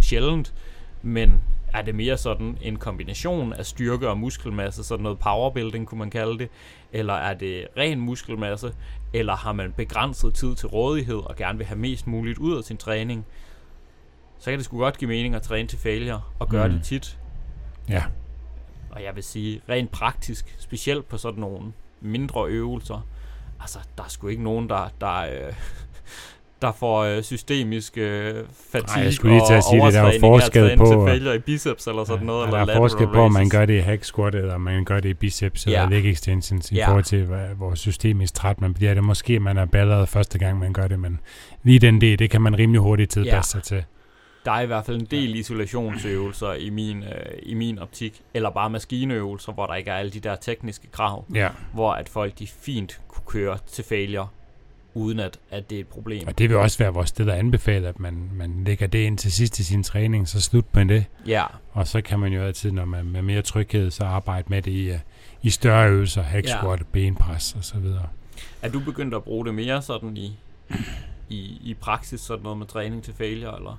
[0.00, 0.54] sjældent,
[1.02, 1.40] men
[1.72, 6.10] er det mere sådan en kombination af styrke og muskelmasse, sådan noget powerbuilding kunne man
[6.10, 6.48] kalde det,
[6.92, 8.72] eller er det ren muskelmasse,
[9.12, 12.64] eller har man begrænset tid til rådighed og gerne vil have mest muligt ud af
[12.64, 13.26] sin træning,
[14.44, 16.74] så kan det sgu godt give mening at træne til failure og gøre Mm.
[16.74, 17.18] det tit.
[17.88, 18.02] ja.
[18.90, 23.06] Og jeg vil sige, rent praktisk, specielt på sådan nogle mindre øvelser,
[23.60, 25.52] altså der er sgu ikke nogen, der, der, øh,
[26.62, 28.34] der får øh, systemisk øh,
[28.72, 31.38] fatigue Ej, jeg skulle lige til at sige det, der er forskel på, failure i
[31.38, 32.40] biceps eller sådan noget.
[32.42, 34.84] Ja, eller der er forskel på, om man gør det i hack squat, eller man
[34.84, 35.82] gør det i biceps Ja.
[35.84, 36.86] eller leg extensions, i Ja.
[36.88, 38.90] forhold til, hvad, hvor systemisk træt man bliver.
[38.94, 41.20] Det er måske, man er balleret første gang, man gør det, men
[41.62, 43.42] lige den del, det kan man rimelig hurtigt tilpasse Ja.
[43.42, 43.84] sig til.
[44.44, 47.08] Der er i hvert fald en del isolationsøvelser i min, øh,
[47.42, 51.24] i min optik, eller bare maskineøvelser, hvor der ikke er alle de der tekniske krav,
[51.34, 54.28] Ja, hvor at folk de fint kunne køre til failure,
[54.94, 56.26] uden at, at det er et problem.
[56.26, 59.18] og det vil også være vores sted at anbefale, at man, man lægger det ind
[59.18, 61.04] til sidst i sin træning, så slut med det.
[61.26, 64.62] Ja, Og så kan man jo altid, når man med mere tryghed, så arbejde med
[64.62, 64.98] det i, øh,
[65.42, 66.58] i større øvelser, hack Ja.
[66.58, 68.06] squat, benpres og så videre.
[68.62, 70.36] er du begyndt at bruge det mere sådan i,
[71.28, 73.78] i, i praksis, sådan noget med træning til failure, eller?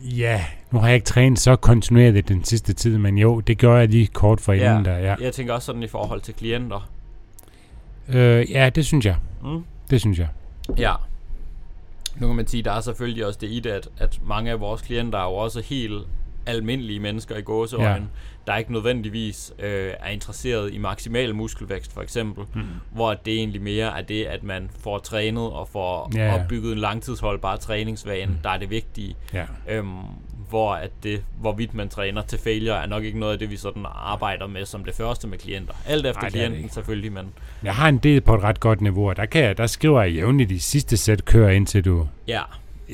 [0.00, 3.76] Ja, nu har jeg ikke trænet så kontinuerligt den sidste tid, men jo, det gør
[3.78, 4.70] jeg lige kort for Ja.
[4.70, 5.14] inden der, ja.
[5.20, 6.88] Jeg tænker også sådan i forhold til klienter.
[8.08, 9.16] Øh, ja, det synes jeg.
[9.42, 9.64] Mm.
[9.90, 10.28] Det synes jeg.
[10.78, 10.92] Ja.
[12.16, 14.60] Nu kan man sige, der er selvfølgelig også det i det, at, at mange af
[14.60, 16.06] vores klienter er jo også helt
[16.46, 17.88] almindelige mennesker i gåseøjne,
[18.46, 18.52] Ja.
[18.52, 22.62] der ikke nødvendigvis øh, er interesseret i maksimal muskelvækst, for eksempel, Mm.
[22.92, 26.34] hvor det egentlig mere er det, at man får trænet og får Ja, ja.
[26.42, 28.38] opbygget en langtidsholdbar træningsvane, Mm.
[28.44, 29.16] der er det vigtige.
[29.32, 29.44] Ja.
[29.68, 29.88] Øhm,
[30.48, 33.56] hvor at det, hvorvidt man træner til failure, er nok ikke noget af det, vi
[33.56, 35.74] sådan arbejder med som det første med klienter.
[35.86, 37.26] Alt efter Ej, klienten selvfølgelig, men
[37.62, 40.02] Jeg har en del på et ret godt niveau, og der, kan jeg, der skriver
[40.02, 42.40] jeg jævnligt i sidste sæt, kører indtil du ja,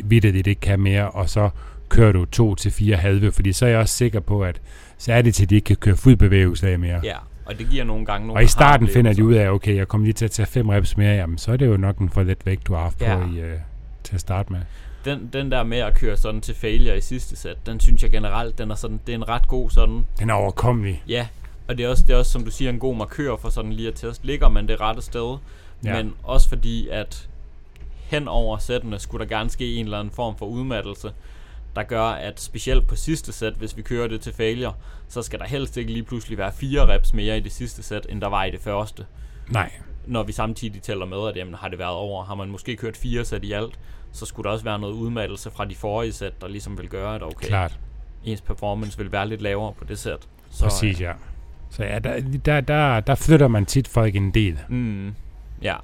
[0.04, 1.50] vidderligt ikke kan mere, og så
[1.88, 4.60] kører du to til fire halve, fordi så er jeg også sikker på, at
[4.98, 7.00] så er det til, at de ikke kan køre fuld bevægelse af mere.
[7.04, 7.16] ja.
[7.46, 9.88] Og det giver nogle gange nogle Og i starten finder de ud af, okay, jeg
[9.88, 12.10] kommer lige til at tage fem reps mere, jamen så er det jo nok en
[12.10, 13.16] for let vægt, du har haft Ja.
[13.16, 13.58] på i, øh,
[14.04, 14.60] til at starte med.
[15.04, 18.10] den, den der med at køre sådan til failure i sidste sæt, den synes jeg
[18.10, 21.02] generelt, den er sådan, det er en ret god sådan, Den er overkommelig.
[21.08, 21.26] ja,
[21.68, 23.72] og det er også, det er også som du siger, en god markør for sådan
[23.72, 25.36] lige at teste, ligger man det rette sted,
[25.84, 25.96] ja.
[26.02, 27.28] men også fordi, at
[28.06, 31.10] hen over sættene skulle der gerne ske en eller anden form for udmattelse,
[31.78, 34.74] der gør, at specielt på sidste sæt, hvis vi kører det til failure,
[35.08, 38.06] så skal der helst ikke lige pludselig være fire reps mere i det sidste sæt,
[38.08, 39.06] end der var i det første.
[39.48, 39.70] Nej,
[40.06, 42.96] Når vi samtidig tæller med, at jamen, har det været over, har man måske kørt
[42.96, 43.78] fire sæt i alt,
[44.12, 47.14] så skulle der også være noget udmattelse fra de forrige sæt, der ligesom vil gøre,
[47.14, 47.78] at okay, klart.
[48.24, 50.28] ens performance vil være lidt lavere på det sæt.
[50.50, 51.12] Så, Præcis, ja.
[51.70, 54.58] Så ja, der, der, der, der flytter man tit folk en del.
[54.68, 55.14] Mm,
[55.62, 55.76] ja.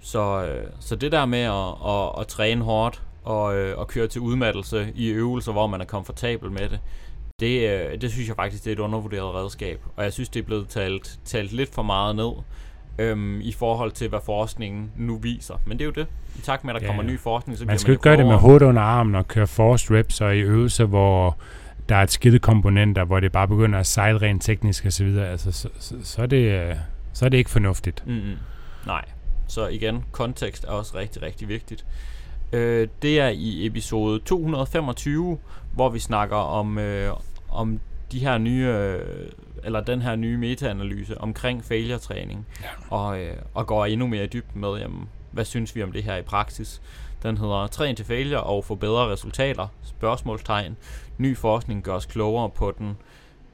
[0.00, 4.06] Så, øh, så det der med at, at, at træne hårdt og, øh, og køre
[4.06, 6.78] til udmattelse i øvelser, hvor man er komfortabel med det,
[7.40, 9.80] det, øh, det synes jeg faktisk, det er et undervurderet redskab.
[9.96, 12.32] Og jeg synes, det er blevet talt, talt lidt for meget ned
[12.98, 15.54] øhm, i forhold til, hvad forskningen nu viser.
[15.64, 16.06] Men det er jo det.
[16.38, 17.94] I takt med, at der Ja, kommer ny forskning, så Man bliver skal jo man
[17.94, 21.36] ikke gøre det med hovedet under armen og køre forced reps og i øvelser, hvor
[21.88, 25.04] der er et skidt komponenter, hvor det bare begynder at sejle rent teknisk og så
[25.04, 25.28] videre.
[25.28, 26.74] Altså, så, så, så, er det, øh,
[27.12, 28.06] så er det ikke fornuftigt.
[28.06, 28.36] Mm-mm.
[28.86, 29.04] Nej.
[29.48, 31.86] Så igen, kontekst er også rigtig, rigtig vigtigt.
[32.52, 35.38] Øh, det er i episode 225,
[35.72, 37.12] hvor vi snakker om, øh,
[37.50, 37.80] om
[38.12, 39.28] de her nye, øh,
[39.64, 42.68] eller den her nye metaanalyse omkring failure-træning, Ja.
[42.96, 46.02] og, øh, og går endnu mere i dybden med, jamen, hvad synes vi om det
[46.02, 46.82] her i praksis.
[47.22, 50.76] Den hedder Træn til failure og få bedre resultater, spørgsmålstegn.
[51.18, 52.96] Ny forskning gør os klogere på den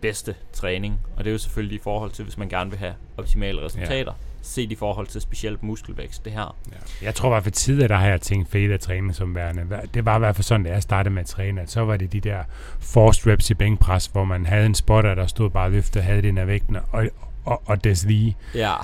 [0.01, 2.95] bedste træning, og det er jo selvfølgelig i forhold til, hvis man gerne vil have
[3.19, 6.57] optimale resultater, set i forhold til specielt muskelvækst, det her.
[6.73, 6.77] Ja.
[7.07, 9.67] Jeg tror i hvert fald tidligere, der har jeg tænkt failure træning som værende.
[9.95, 11.97] Det var i hvert fald sådan, da jeg startede med at træne, at så var
[11.97, 12.39] det de der
[12.81, 16.39] forced reps i bænkpres, hvor man havde en spotter, der stod bare og løftede halvdelen
[16.39, 17.05] af vægten og,
[17.45, 18.37] og, og des lige.
[18.55, 18.75] Ja,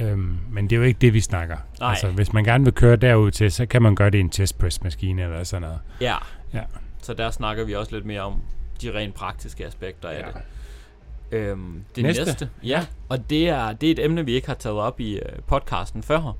[0.00, 1.56] Øhm, men det er jo ikke det, vi snakker.
[1.80, 1.90] Nej.
[1.90, 4.32] Altså, hvis man gerne vil køre derud til, så kan man gøre det i en
[4.32, 5.78] chest press maskine eller sådan noget.
[6.00, 6.14] ja.
[6.54, 6.60] Ja.
[7.02, 8.42] Så der snakker vi også lidt mere om
[8.82, 10.26] de rent praktiske aspekter af Ja.
[10.26, 10.34] det.
[11.32, 12.24] Øhm, det Næste.
[12.24, 15.14] næste, ja, og det er, det er et emne, vi ikke har taget op i
[15.14, 16.36] øh, podcasten før.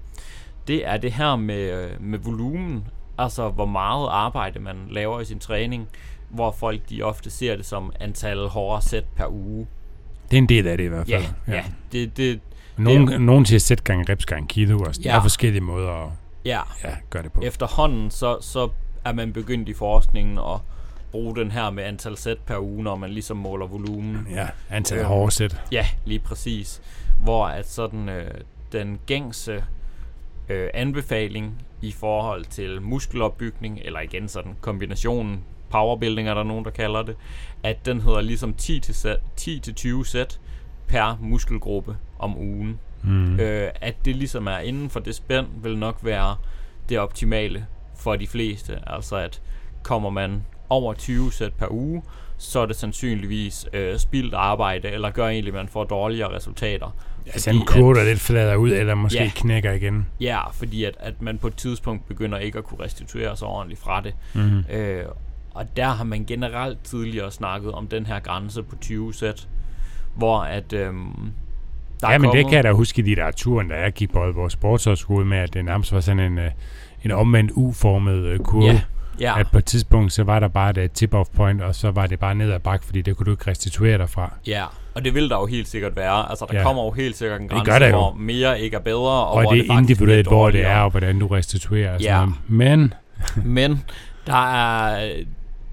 [0.69, 2.85] Det er det her med, øh, med volumen,
[3.19, 5.89] altså hvor meget arbejde man laver i sin træning,
[6.29, 9.67] hvor folk de ofte ser det som antal hårde sæt per uge.
[10.31, 11.25] Det er en del af det i hvert fald.
[11.49, 11.65] Ja, ja.
[11.93, 12.41] Det, det,
[12.77, 15.01] Nogen, Det er- nogen siger sæt gange reps gange kilo også.
[15.05, 15.17] Der Ja.
[15.17, 16.11] er forskellige måder at
[16.45, 17.41] ja, ja, gøre det på.
[17.41, 18.69] efterhånden, så, så
[19.05, 20.61] er man begyndt i forskningen at
[21.15, 24.27] bruge den her med antal sæt per uge, når man ligesom måler volumen.
[24.31, 25.07] Ja, antal Øhm.
[25.07, 25.61] hårde sæt.
[25.73, 26.83] Ja, lige præcis.
[27.23, 28.31] Hvor at sådan øh,
[28.73, 29.65] den gængse
[30.49, 36.71] øh, anbefaling i forhold til muskelopbygning, eller igen sådan kombinationen powerbuilding er der nogen, der
[36.71, 37.17] kalder det,
[37.63, 40.41] at den hedder ligesom 10 til sæt- 10-20 sæt
[40.89, 42.79] per muskelgruppe om ugen.
[43.03, 43.41] Mm.
[43.41, 46.37] Øh, at det ligesom er inden for det spænd, vil nok være
[46.89, 48.79] det optimale for de fleste.
[48.87, 49.43] Altså at
[49.83, 50.43] kommer man
[50.75, 52.03] over 20 sæt per uge,
[52.39, 56.97] så er det sandsynligvis øh, spildt arbejde, eller gør egentlig, at man får dårligere resultater.
[57.27, 57.57] altså en
[57.95, 59.31] der lidt flader ud, eller måske Ja.
[59.35, 60.07] knækker igen.
[60.21, 63.81] Ja, fordi at, at man på et tidspunkt begynder ikke at kunne restituere sig ordentligt
[63.81, 64.15] fra det.
[64.35, 64.59] Mm.
[64.75, 65.05] Øh,
[65.55, 69.49] og der har man generelt tidligere snakket om den her grænse på 20 sæt,
[70.17, 71.33] hvor at øhm,
[72.01, 74.23] der Ja, er men det kan jeg da huske i litteraturen, da jeg gik på
[74.23, 76.51] Aalborg Sportshøjskole med, at det nærmest var sådan en, øh,
[77.05, 78.65] en omvendt U-formet øh, kurve.
[78.65, 78.81] Ja,
[79.21, 82.07] Ja, At på et tidspunkt, så var der bare et tip-off point, og så var
[82.07, 84.33] det bare ned ad bakke, fordi det kunne du ikke restituere derfra.
[84.47, 84.65] ja.
[84.95, 86.31] Og det vil der jo helt sikkert være.
[86.31, 86.63] Altså, der Ja.
[86.65, 87.91] kommer jo helt sikkert en Det grænse, jo.
[87.97, 90.91] hvor mere ikke er bedre, og, Og, hvor det er individuelt, hvor det er, og
[90.91, 91.99] hvordan du restituerer.
[91.99, 92.35] Sådan Ja.
[92.49, 92.95] Men,
[93.59, 93.85] Men
[94.27, 95.09] der er,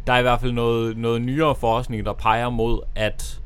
[0.07, 3.39] der er i hvert fald noget, noget nyere forskning, der peger mod, at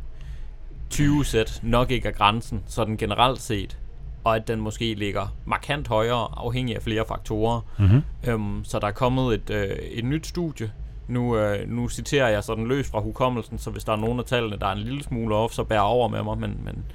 [0.90, 3.78] 20 sæt nok ikke er grænsen, sådan generelt set,
[4.26, 7.62] og at den måske ligger markant højere, afhængig af flere faktorer.
[7.80, 8.02] mm-hmm.
[8.28, 10.72] Øhm, så der er kommet et, øh, et nyt studie.
[11.08, 14.26] Nu, øh, nu citerer jeg sådan løs fra hukommelsen, så hvis der er nogle af
[14.26, 16.86] tallene, der er en lille smule off, så bær over med mig, men, men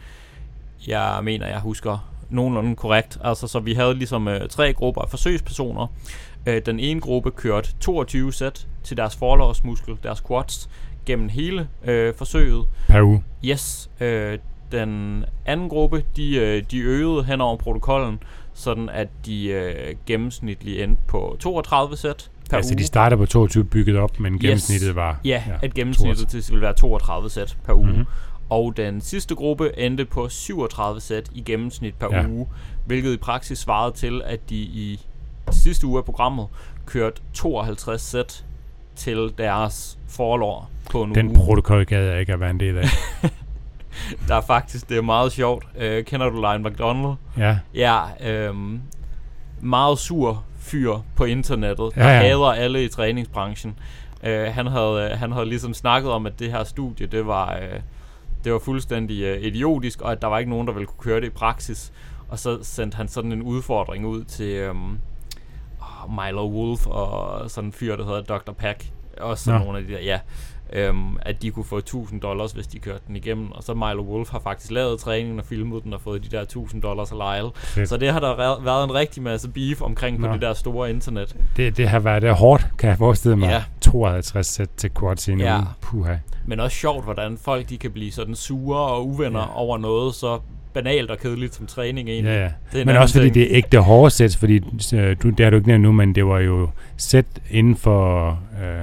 [0.88, 3.18] jeg mener, jeg husker nogenlunde korrekt.
[3.24, 5.86] Altså, så vi havde ligesom øh, tre grupper af forsøgspersoner.
[6.46, 10.70] Øh, den ene gruppe kørte 22 sæt til deres forlovsmuskel, deres quads,
[11.06, 12.66] gennem hele øh, forsøget.
[12.88, 13.24] per uge.
[13.44, 14.38] Yes, øh,
[14.72, 18.22] den anden gruppe, de, øh, de øgede hen over protokollen,
[18.54, 22.78] sådan at de øh, gennemsnitligt endte på 32 sæt per Altså, uge.
[22.78, 25.20] de starter på 22 bygget op, men gennemsnittet var...
[25.24, 27.86] Ja, ja at gennemsnittet til vil være 32 sæt per uge.
[27.86, 27.92] Mhm.
[27.92, 28.06] Mm-hmm.
[28.50, 32.26] Og den sidste gruppe endte på 37 sæt i gennemsnit per ja.
[32.28, 32.46] uge,
[32.86, 35.00] hvilket i praksis svarede til, at de i
[35.50, 36.46] sidste uge af programmet
[36.86, 38.44] kørte 52 sæt
[38.96, 41.36] til deres forlår på en Den uge.
[41.36, 42.84] protokol gad jeg ikke at være en del af.
[44.28, 45.66] Der er faktisk, det er meget sjovt.
[45.78, 47.16] Øh, kender du Lion McDonald?
[47.36, 48.00] ja, Ja,
[48.30, 48.80] øhm,
[49.60, 52.20] meget sur fyr på internettet, der Ja, ja.
[52.28, 53.78] hader alle i træningsbranchen.
[54.24, 57.54] Øh, han, havde, øh, han havde ligesom snakket om, at det her studie, det var,
[57.62, 57.80] øh,
[58.44, 61.20] det var fuldstændig øh, idiotisk, og at der var ikke nogen, der ville kunne køre
[61.20, 61.92] det i praksis.
[62.28, 67.72] Og så sendte han sådan en udfordring ud til oh, Milo Wolf og sådan en
[67.72, 68.52] fyr, der hedder Dr.
[68.52, 68.86] Pack.
[69.20, 69.64] Også sådan Nå.
[69.64, 70.18] nogle af de der, ja.
[70.72, 73.52] Øhm, at de kunne få 1000 dollars, hvis de kørte den igennem.
[73.52, 76.40] Og så Milo Wolf har faktisk lavet træningen og filmet den og fået de der
[76.42, 77.50] 1000 dollars af Lyle.
[77.54, 77.88] fedt.
[77.88, 80.32] Så det har der været- en rigtig masse beef omkring på Nå.
[80.32, 81.36] det der store internet.
[81.56, 83.48] Det, det har været det hårdt, kan jeg forestille mig.
[83.48, 83.62] Ja.
[83.80, 85.60] 52 sæt til quads i Ja.
[85.80, 86.14] Puha.
[86.46, 89.58] Men også sjovt, hvordan folk de kan blive sådan sure og uvenner Ja.
[89.60, 90.38] over noget så
[90.74, 92.30] banalt og kedeligt som træning egentlig.
[92.32, 92.50] Ja, ja.
[92.72, 93.34] Det er en Men også fordi ting.
[93.34, 94.56] det er ikke det hårde sæt, fordi
[94.94, 98.28] øh, du, det har du ikke nævnt nu, men det var jo sæt inden for
[98.62, 98.80] øh,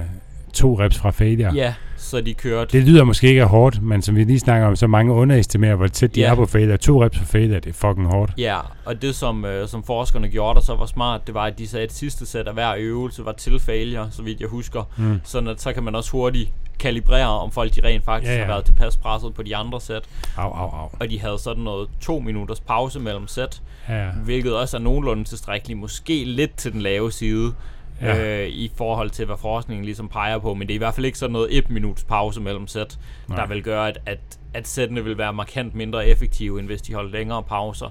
[0.58, 1.52] to reps fra failure.
[1.54, 2.78] Ja, så de kørte...
[2.78, 5.86] Det lyder måske ikke hårdt, men som vi lige snakker om, så mange underestimerer, hvor
[5.86, 6.30] tæt de Ja.
[6.30, 6.76] er på failure.
[6.76, 8.32] To reps fra failure, det er fucking hårdt.
[8.38, 11.58] Ja, og det som, øh, som forskerne gjorde, der så var smart, det var, at
[11.58, 14.82] de sagde, at sidste sæt af hver øvelse var til failure, så vidt jeg husker.
[14.96, 15.20] Mm.
[15.24, 18.38] Sådan at så kan man også hurtigt kalibrere, om folk de rent faktisk Ja, ja,
[18.40, 18.46] ja.
[18.46, 20.02] har været tilpas presset på de andre sæt.
[20.36, 20.88] Au, au, au.
[21.00, 24.10] Og de havde sådan noget to minutters pause mellem sæt, Ja, ja.
[24.24, 27.52] hvilket også er nogenlunde tilstrækkeligt, måske lidt til den lave side,
[28.00, 28.42] Ja.
[28.42, 30.54] øh, i forhold til, hvad forskningen ligesom peger på.
[30.54, 33.46] Men det er i hvert fald ikke sådan noget et minuts pause mellem sæt, der
[33.46, 37.10] vil gøre, at, at, at sættene vil være markant mindre effektive, end hvis de holder
[37.10, 37.90] længere pauser.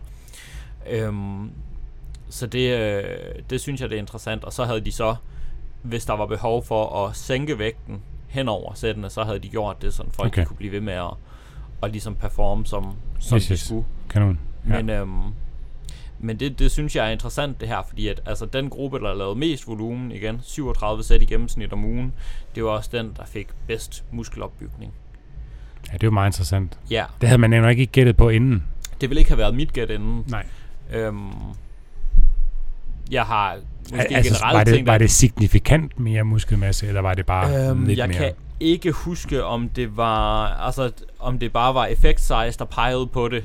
[0.90, 1.52] Øhm,
[2.30, 3.04] så det, øh,
[3.50, 4.44] det synes jeg, det er interessant.
[4.44, 5.16] Og så havde de så,
[5.82, 9.82] hvis der var behov for at sænke vægten hen over sættene, så havde de gjort
[9.82, 10.46] det, sådan folk Okay.
[10.46, 11.10] kunne blive ved med at,
[11.84, 13.86] at ligesom performe, som, som Yes, de skulle.
[14.10, 14.40] Kanon.
[14.70, 14.76] Ja.
[14.82, 15.22] Men, øhm,
[16.20, 19.14] men det, det synes jeg er interessant det her, fordi at altså, den gruppe, der
[19.14, 22.14] lavede mest volumen, igen 37 sæt i gennemsnit om ugen,
[22.56, 24.94] det var også den, der fik bedst muskelopbygning.
[25.88, 26.80] ja, det er jo meget interessant.
[26.92, 28.64] Ja, Det havde man nemlig ikke gættet på inden.
[29.02, 30.24] det ville ikke have været mit gæt inden.
[30.28, 30.46] Nej.
[30.94, 31.30] Øhm,
[33.12, 33.58] jeg har
[33.92, 37.70] måske altså, generelt var, det, tænkt, var det signifikant mere muskelmasse, eller var det bare
[37.70, 38.18] Øhm, lidt jeg mere?
[38.18, 43.08] kan ikke huske, om det var altså, om det bare var effect size, der pegede
[43.08, 43.44] på det.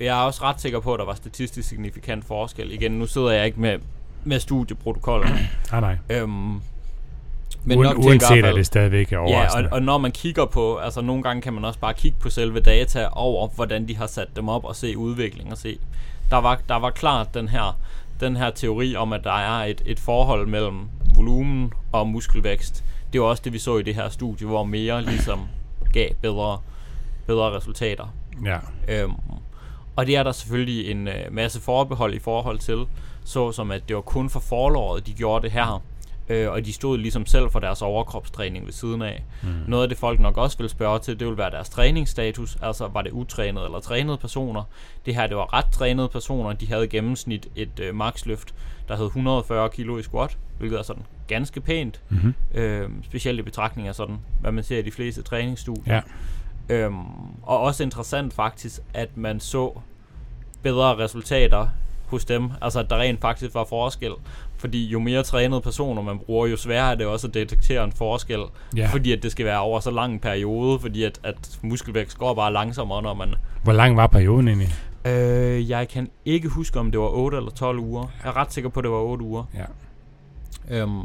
[0.00, 2.72] Jeg er også ret sikker på, at der var statistisk signifikant forskel.
[2.72, 3.78] Igen, nu sidder jeg ikke med,
[4.24, 5.32] med studieprotokollen.
[5.72, 5.96] Ah, nej.
[6.10, 6.30] øhm,
[7.64, 9.68] Men Uden, nok til uanset fald- at det stadigvæk er Ja, overraskende.
[9.68, 12.30] og, og når man kigger på, altså nogle gange kan man også bare kigge på
[12.30, 15.78] selve data over, hvordan de har sat dem op og se udvikling og se.
[16.30, 17.78] Der var, der var klart den her,
[18.20, 20.80] den her teori om, at der er et, et forhold mellem
[21.14, 22.84] volumen og muskelvækst.
[23.12, 25.40] Det var også det, vi så i det her studie, hvor mere ligesom
[25.92, 26.58] gav bedre,
[27.26, 28.14] bedre resultater.
[28.44, 28.58] ja.
[28.88, 29.12] Øhm,
[29.96, 32.84] og det er der selvfølgelig en øh, masse forbehold i forhold til,
[33.24, 35.82] såsom at det var kun for forlåret, de gjorde det her.
[36.28, 39.24] Øh, og de stod ligesom selv for deres overkropstræning ved siden af.
[39.42, 39.48] Mm.
[39.68, 42.86] Noget af det folk nok også vil spørge til, det vil være deres træningsstatus, altså
[42.88, 44.62] var det utrænede eller trænede personer.
[45.06, 48.54] Det her, det var ret trænede personer, de havde i gennemsnit et øh, maxløft,
[48.88, 52.34] der hed 140 kilo i squat, hvilket er sådan ganske pænt, Mm-hmm.
[52.54, 55.94] øh, specielt i betragtning af sådan, hvad man ser i de fleste træningsstudier.
[55.94, 56.00] Ja.
[56.68, 56.96] Øhm,
[57.42, 59.70] og også interessant faktisk, at man så
[60.62, 61.68] bedre resultater
[62.06, 64.10] hos dem, altså at der rent faktisk var forskel,
[64.58, 67.92] fordi jo mere trænede personer man bruger, jo sværere er det også at detektere en
[67.92, 68.40] forskel,
[68.76, 68.88] Ja.
[68.92, 72.34] fordi at det skal være over så lang en periode, fordi at, at muskelvækst går
[72.34, 73.34] bare langsommere, når man...
[73.64, 74.68] Hvor lang var perioden egentlig?
[75.04, 78.06] Øh, jeg kan ikke huske, om det var 8 eller 12 uger.
[78.24, 79.44] Jeg er ret sikker på, at det var 8 uger.
[79.54, 79.64] Ja.
[80.82, 81.00] Øhm,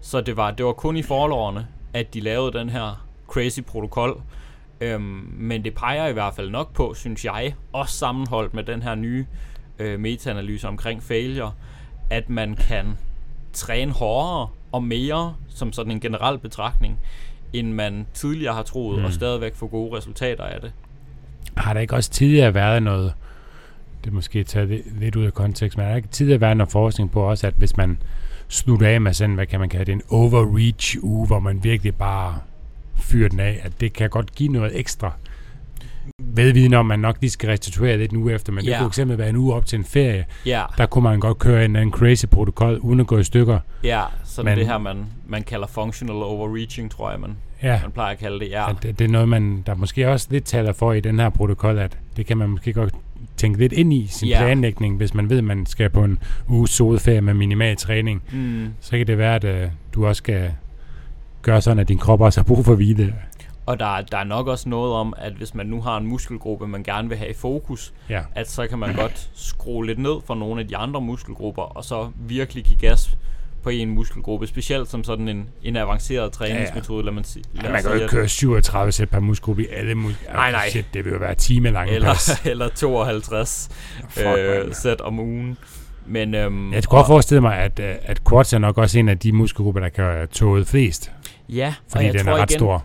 [0.00, 4.20] Så det var, det var kun i forlårene, at de lavede den her crazy protokol.
[4.80, 8.82] Øhm, men det peger i hvert fald nok på, synes jeg, også sammenholdt med den
[8.82, 9.26] her nye
[9.78, 11.52] øh, metaanalyse omkring failure,
[12.10, 12.86] at man kan
[13.52, 16.98] træne hårdere og mere som sådan en generel betragtning,
[17.52, 19.04] end man tidligere har troet, mm.
[19.04, 20.72] og stadigvæk få gode resultater af det.
[21.56, 23.12] Har der ikke også tidligere været noget,
[24.04, 26.72] det er måske taget lidt ud af kontekst, men har der ikke tidligere været noget
[26.72, 27.98] forskning på også, at hvis man
[28.48, 31.94] slutter af med sådan, hvad kan man kalde det, en overreach uge, hvor man virkelig
[31.94, 32.38] bare
[33.00, 35.12] fyrer den af, at det kan godt give noget ekstra
[36.18, 38.72] vedviden om, man nok lige skal restituere lidt nu efter, men yeah.
[38.72, 40.24] det kunne eksempel være en uge op til en ferie.
[40.46, 40.68] Yeah.
[40.78, 43.58] Der kunne man godt køre en, en crazy protokol, uden at gå i stykker.
[43.84, 47.90] Ja, så men, det her, man, man kalder functional overreaching, tror jeg, man, ja, man
[47.90, 48.50] plejer at kalde det.
[48.50, 48.70] Ja.
[48.70, 51.28] At det, det er noget, man, der måske også lidt taler for i den her
[51.28, 52.94] protokol, at det kan man måske godt
[53.36, 54.38] tænke lidt ind i sin Ja.
[54.38, 58.22] planlægning, hvis man ved, at man skal på en uges solferie med minimal træning.
[58.32, 58.68] Mm.
[58.80, 60.50] Så kan det være, at øh, du også skal
[61.46, 63.14] gøre sådan, at din krop også har brug for hvile.
[63.66, 66.06] Og der, er- der er nok også noget om, at hvis man nu har en
[66.06, 68.20] muskelgruppe, man gerne vil have i fokus, Ja.
[68.34, 71.84] at så kan man godt skrue lidt ned for nogle af de andre muskelgrupper, og
[71.84, 73.16] så virkelig give gas
[73.62, 77.44] på en muskelgruppe, specielt som sådan en, en avanceret træningsmetode, lad man sige.
[77.62, 80.32] Ja, man kan jo ikke køre 37 sæt per muskelgruppe i alle muskler.
[80.32, 80.68] Nej, nej.
[80.70, 82.40] Shit, det vil jo være time lang eller, pas.
[82.44, 83.68] eller 52
[84.08, 85.56] Fuck, øh, sæt om ugen.
[86.08, 89.08] Men, øhm, Jeg kunne godt forestille mig, at, øh, at quads er nok også en
[89.08, 91.12] af de muskelgrupper, der kan tåle flest,
[91.48, 92.84] Ja, fordi og jeg den tror er ret igen, stor.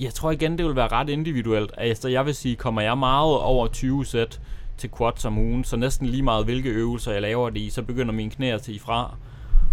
[0.00, 1.70] Jeg tror igen, det vil være ret individuelt.
[1.76, 4.40] Altså, jeg vil sige, kommer jeg meget over 20 sæt
[4.78, 7.82] til quads om ugen, så næsten lige meget hvilke øvelser jeg laver det i, så
[7.82, 9.14] begynder mine knæ at sige fra.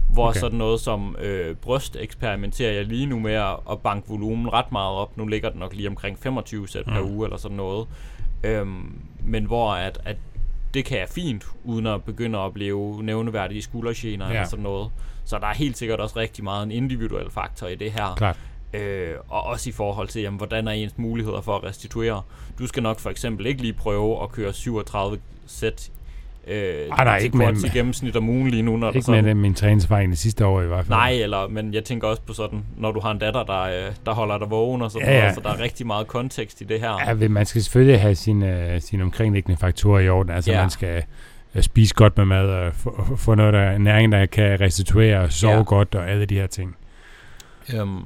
[0.09, 0.39] Hvor Okay.
[0.39, 4.71] sådan noget som øh, bryst eksperimenterer jeg lige nu med at, at banke volumen ret
[4.71, 5.17] meget op.
[5.17, 7.15] Nu ligger den nok lige omkring 25 sæt per Mm.
[7.15, 7.87] uge eller sådan noget.
[8.43, 10.15] Øhm, men hvor at, at
[10.73, 14.31] det kan jeg fint, uden at begynde at opleve nævneværdige skuldergener Ja.
[14.33, 14.91] eller sådan noget.
[15.25, 18.15] Så der er helt sikkert også rigtig meget en individuel faktor i det her.
[18.15, 18.39] Klart.
[18.73, 22.21] Øh, og også i forhold til, jamen, hvordan er ens muligheder for at restituere.
[22.59, 25.91] Du skal nok for eksempel ikke lige prøve at køre 37 sæt
[26.47, 29.33] øh, Ah, nej, ikke med- gennemsnit om ugen lige nu, når der Ikke sådan, med
[29.33, 30.89] min træningserfaring sidste år i hvert fald.
[30.97, 33.95] Nej, eller, men jeg tænker også på sådan, når du har en datter, der, øh,
[34.05, 36.61] der holder dig vågen og sådan Ja, ja, noget, så der er rigtig meget kontekst
[36.61, 37.17] i det her.
[37.21, 40.31] Ja, man skal selvfølgelig have sine, sine omkringliggende faktorer i orden.
[40.31, 40.61] Altså Ja.
[40.61, 41.03] man skal
[41.55, 45.31] øh, spise godt med mad, og få, få noget der, næring, der kan restituere, og
[45.31, 45.63] sove Ja.
[45.63, 46.75] godt, og alle de her ting.
[47.75, 47.99] Øhm,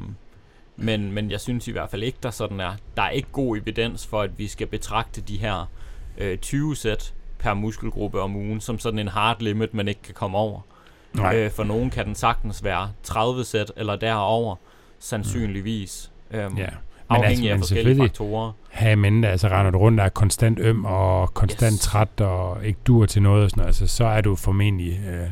[0.75, 3.57] men, men jeg synes i hvert fald ikke, der sådan er, der er ikke god
[3.57, 5.69] evidens for, at vi skal betragte de her
[6.17, 10.13] øh, 20 sæt per muskelgruppe om ugen som sådan en hard limit, man ikke kan
[10.13, 10.59] komme over.
[11.13, 11.35] Nej.
[11.35, 14.55] Øh, for nogen kan den sagtens være 30 sæt eller derover
[14.99, 16.11] sandsynligvis.
[16.31, 16.65] Øhm, Ja.
[17.09, 18.51] afhængig altså, af men forskellige faktorer.
[18.69, 21.79] have en mente, altså render du rundt, der er konstant øm og konstant Yes.
[21.81, 25.27] træt og ikke dur til noget, og sådan noget, altså, så er du formentlig øh,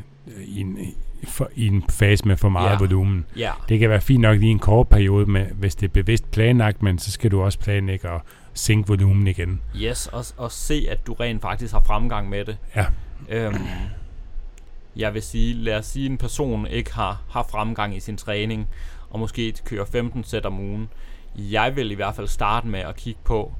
[0.46, 0.78] i, en,
[1.28, 2.78] for, i en fase med for meget Ja.
[2.78, 3.26] volumen.
[3.38, 6.32] Ja, Det kan være fint nok lige en kort periode, med, hvis det er bevidst
[6.32, 8.22] planlagt, men så skal du også planlægge og
[8.56, 9.62] sænke volumen igen.
[9.76, 12.58] yes, og, og se, at du rent faktisk har fremgang med det.
[12.76, 12.86] Ja.
[13.30, 13.56] Øhm,
[14.96, 18.18] jeg vil sige, lad os sige, at en person ikke har, har fremgang i sin
[18.18, 18.68] træning,
[19.10, 20.90] og måske kører 15 sæt om ugen.
[21.38, 23.54] Jeg vil i hvert fald starte med at kigge på,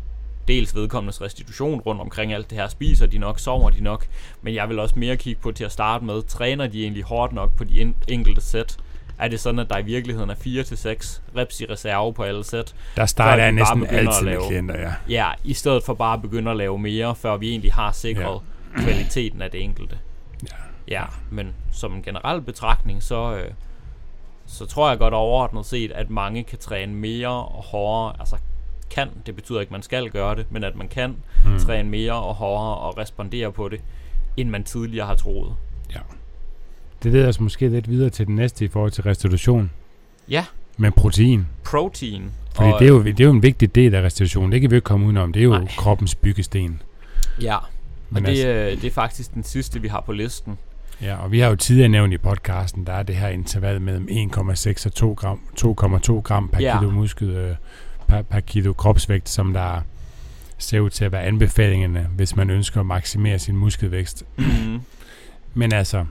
[0.48, 2.68] dels vedkommendes restitution rundt omkring alt det her.
[2.68, 4.08] Spiser de nok, sover de nok?
[4.42, 7.34] Men jeg vil også mere kigge på til at starte med, træner de egentlig hårdt
[7.34, 8.78] nok på de en- enkelte sæt?
[9.20, 12.76] Er det sådan, at der i virkeligheden er 4-6 reps i reserve på alle sæt?
[12.96, 14.94] Der starter jeg næsten altid med lave- klienter, ja.
[15.10, 18.42] Ja, i stedet for bare at begynde at lave mere, før vi egentlig har sikret
[18.78, 18.82] ja.
[18.84, 19.98] kvaliteten af det enkelte.
[20.44, 20.56] Ja.
[20.88, 23.52] Ja, men som en generel betragtning, så, øh,
[24.46, 28.16] så tror jeg godt overordnet set, at mange kan træne mere og hårdere.
[28.20, 28.36] Altså
[28.90, 31.60] kan, det betyder ikke, at man skal gøre det, men at man kan mm.
[31.60, 33.82] træne mere og hårdere og respondere på det,
[34.38, 35.56] end man tidligere har troet.
[37.04, 39.72] Det leder os måske lidt videre til den næste i forhold til restitution
[40.30, 40.46] Ja,
[40.78, 41.48] med protein.
[41.66, 42.32] protein.
[42.56, 44.52] Fordi og, det er, jo, det er jo en vigtig del af restitutionen.
[44.52, 45.34] Det kan vi jo ikke komme udenom.
[45.34, 45.68] Det er jo Nej.
[45.78, 46.82] kroppens byggesten.
[47.42, 47.64] Ja, og
[48.10, 50.58] Men det, altså, øh, det er faktisk den sidste, vi har på listen.
[51.02, 54.08] ja, og vi har jo tidligere nævnt i podcasten, der er det her interval mellem
[54.12, 56.80] 1,6 og 2 gram, 2,2 gram per Ja.
[56.80, 57.56] kilo muskel, øh,
[58.08, 59.82] per, per kilo kropsvægt, som der
[60.58, 64.24] ser ud til at være anbefalingerne, hvis man ønsker at maksimere sin muskelvækst.
[64.38, 64.82] Mhm.
[65.54, 66.06] Men altså,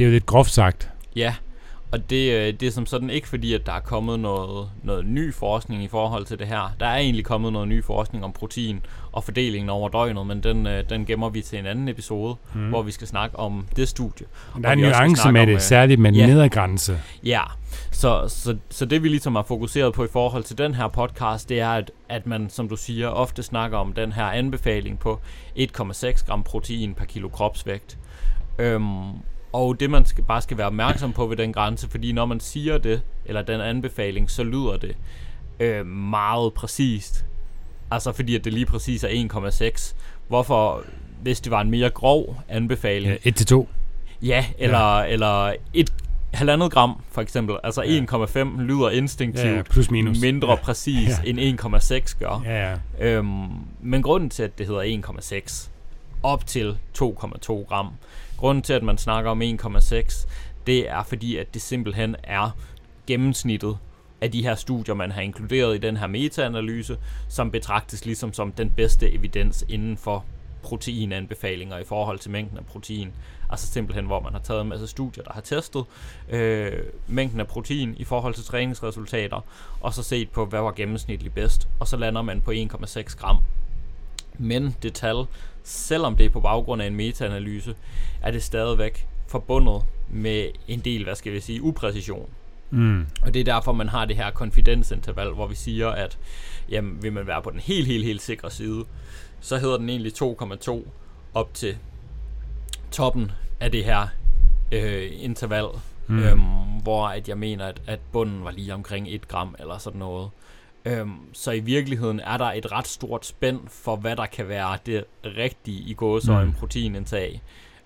[0.00, 0.90] det er jo lidt groft sagt.
[1.16, 1.34] Ja,
[1.92, 5.06] og det, øh, det er som sådan ikke fordi, at der er kommet noget, noget
[5.06, 6.74] ny forskning i forhold til det her.
[6.80, 8.80] Der er egentlig kommet noget ny forskning om protein
[9.12, 12.68] og fordelingen over døgnet, men den, øh, den gemmer vi til en anden episode, mm.
[12.68, 14.26] hvor vi skal snakke om det studie.
[14.62, 16.26] Der er en nuance med om, det, øh, særligt med ja.
[16.26, 16.98] nedergrænse.
[17.24, 17.42] Ja,
[17.90, 21.48] så, så, så det vi ligesom har fokuseret på i forhold til den her podcast,
[21.48, 25.20] det er, at, at man, som du siger, ofte snakker om den her anbefaling på
[25.58, 27.98] 1,6 gram protein per kilo kropsvægt.
[28.58, 29.12] Øhm,
[29.52, 32.40] Og det man skal, bare skal være opmærksom på ved den grænse, fordi når man
[32.40, 34.96] siger det, eller den anbefaling, så lyder det
[35.60, 37.24] øh, meget præcist.
[37.90, 39.08] Altså fordi at det lige præcis er
[39.78, 39.94] 1,6.
[40.28, 40.84] Hvorfor,
[41.22, 43.18] hvis det var en mere grov anbefaling...
[43.24, 43.66] Ja, 1-2.
[44.22, 45.06] Ja, eller, ja.
[45.06, 45.92] eller et
[46.32, 47.56] halvandet gram for eksempel.
[47.64, 48.00] Altså Ja.
[48.56, 50.20] 1,5 lyder instinktivt Ja, plus minus.
[50.20, 50.54] mindre Ja.
[50.54, 51.30] præcis Ja.
[51.30, 52.42] end 1,6 gør.
[52.44, 52.76] Ja, ja.
[53.00, 53.48] Øhm,
[53.80, 55.70] men grunden til, at det hedder 1,6
[56.22, 57.88] op til 2,2 gram,
[58.40, 60.28] grunden til, at man snakker om 1,6,
[60.66, 62.50] det er fordi, at det simpelthen er
[63.06, 63.78] gennemsnittet
[64.20, 68.52] af de her studier, man har inkluderet i den her metaanalyse, som betragtes ligesom som
[68.52, 70.24] den bedste evidens inden for
[70.62, 73.12] proteinanbefalinger i forhold til mængden af protein.
[73.50, 75.84] Altså simpelthen, hvor man har taget en masse studier, der har testet
[76.28, 76.72] øh,
[77.08, 79.40] mængden af protein i forhold til træningsresultater,
[79.80, 83.36] og så set på, hvad var gennemsnitligt bedst, og så lander man på 1,6 gram.
[84.40, 85.24] Men det tal,
[85.62, 87.74] selvom det er på baggrund af en metaanalyse,
[88.22, 92.28] er det stadigvæk forbundet med en del, hvad skal vi sige, upræcision.
[92.70, 93.06] Mm.
[93.22, 96.18] Og det er derfor, man har det her konfidensinterval, hvor vi siger, at
[96.68, 98.84] jamen, vil man være på den helt, helt, helt sikre side,
[99.40, 100.88] så hedder den egentlig 2,2
[101.34, 101.76] op til
[102.90, 104.06] toppen af det her
[104.72, 105.64] øh, interval,
[106.06, 106.18] Mm.
[106.18, 106.40] øhm,
[106.82, 110.30] hvor at jeg mener, at, at bunden var lige omkring 1 gram eller sådan noget.
[110.84, 114.78] Øhm, så i virkeligheden er der et ret stort spænd for, hvad der kan være
[114.86, 116.52] det rigtige i gåseøjne Mm.
[116.52, 117.42] proteinindtag.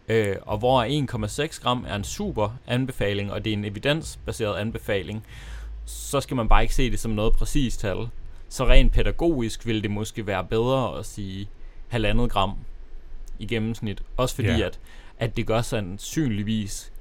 [0.09, 5.25] Øh, og hvor 1,6 gram er en super anbefaling, og det er en evidensbaseret anbefaling,
[5.85, 8.09] så skal man bare ikke se det som noget præcist tal.
[8.49, 11.49] Så rent pædagogisk vil det måske være bedre at sige
[11.89, 12.53] halvandet gram
[13.39, 14.03] i gennemsnit.
[14.17, 14.67] Også fordi, Ja.
[14.67, 14.79] at,
[15.19, 16.93] at det gør sandsynligvis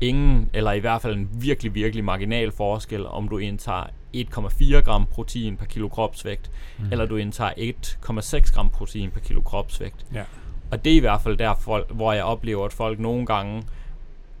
[0.00, 3.84] ingen, eller i hvert fald en virkelig, virkelig marginal forskel, om du indtager
[4.16, 6.84] 1,4 gram protein per kilo kropsvægt, Mm.
[6.92, 10.06] eller du indtager 1,6 gram protein per kilo kropsvægt.
[10.14, 10.22] Ja.
[10.70, 13.62] Og det er i hvert fald der, folk, hvor jeg oplever, at folk nogle gange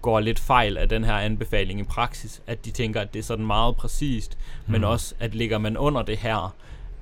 [0.02, 3.22] går lidt fejl af den her anbefaling i praksis, at de tænker, at det er
[3.22, 4.72] sådan meget præcist, mm.
[4.72, 4.86] men Mm.
[4.86, 6.54] også, at ligger man under det her,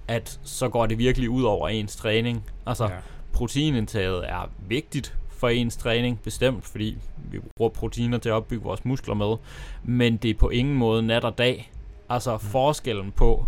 [0.09, 2.45] at så går det virkelig ud over ens træning.
[2.67, 2.91] Altså, Ja.
[3.33, 6.97] proteinindtaget er vigtigt for ens træning, bestemt, fordi
[7.31, 9.37] vi bruger proteiner til at opbygge vores muskler med,
[9.83, 11.71] men det er på ingen måde nat og dag.
[12.09, 12.41] Altså mm.
[12.41, 13.47] forskellen på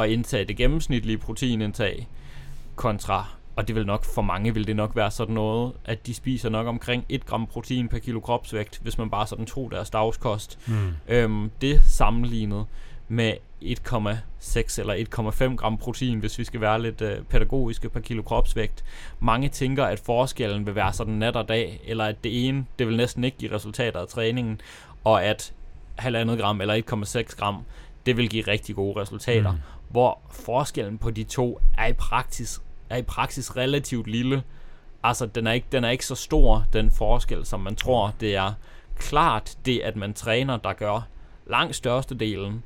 [0.00, 2.08] at indtage det gennemsnitlige proteinindtag
[2.76, 6.14] kontra, og det vil nok for mange vil det nok være sådan noget, at de
[6.14, 9.90] spiser nok omkring 1 gram protein per kilo kropsvægt, hvis man bare sådan tog deres
[9.90, 10.58] dagskost.
[10.68, 10.92] Mm.
[11.08, 12.66] Øhm, det sammenlignet
[13.08, 13.32] med
[13.62, 14.94] 1,6 eller
[15.50, 18.84] 1,5 gram protein, hvis vi skal være lidt øh, pædagogiske per kilo kropsvægt.
[19.20, 22.86] Mange tænker, at forskellen vil være sådan nat og dag, eller at det ene, det
[22.86, 24.60] vil næsten ikke give resultater af træningen,
[25.04, 25.52] og at
[25.96, 27.56] halvandet gram eller 1,6 gram,
[28.06, 29.52] det vil give rigtig gode resultater.
[29.52, 29.58] Mm.
[29.88, 34.42] Hvor forskellen på de to er i praksis, er i praksis relativt lille.
[35.02, 38.14] Altså, den er, ikke, den er ikke så stor, den forskel, som man tror.
[38.20, 38.52] Det er
[38.98, 41.06] klart det, at man træner, der gør
[41.46, 42.62] langt størstedelen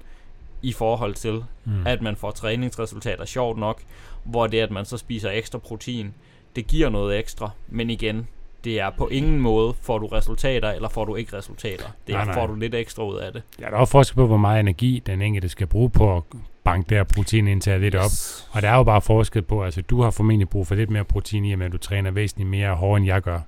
[0.63, 1.87] i forhold til, Mm.
[1.87, 3.83] at man får træningsresultater, sjovt nok,
[4.25, 6.15] hvor det, at man så spiser ekstra protein,
[6.57, 8.29] det giver noget ekstra, men igen,
[8.69, 11.85] det er på ingen måde, får du resultater, eller får du ikke resultater.
[12.07, 12.35] Det Nej, nej.
[12.35, 13.43] får du lidt ekstra ud af det.
[13.61, 16.23] Ja, der er også forskel på, hvor meget energi den enkelte skal bruge på at
[16.65, 18.11] banke der proteinindtag lidt op.
[18.51, 21.05] Og der er jo bare forskel på, altså du har formentlig brug for lidt mere
[21.05, 23.41] protein i, at du træner væsentligt mere hårdere, end jeg gør.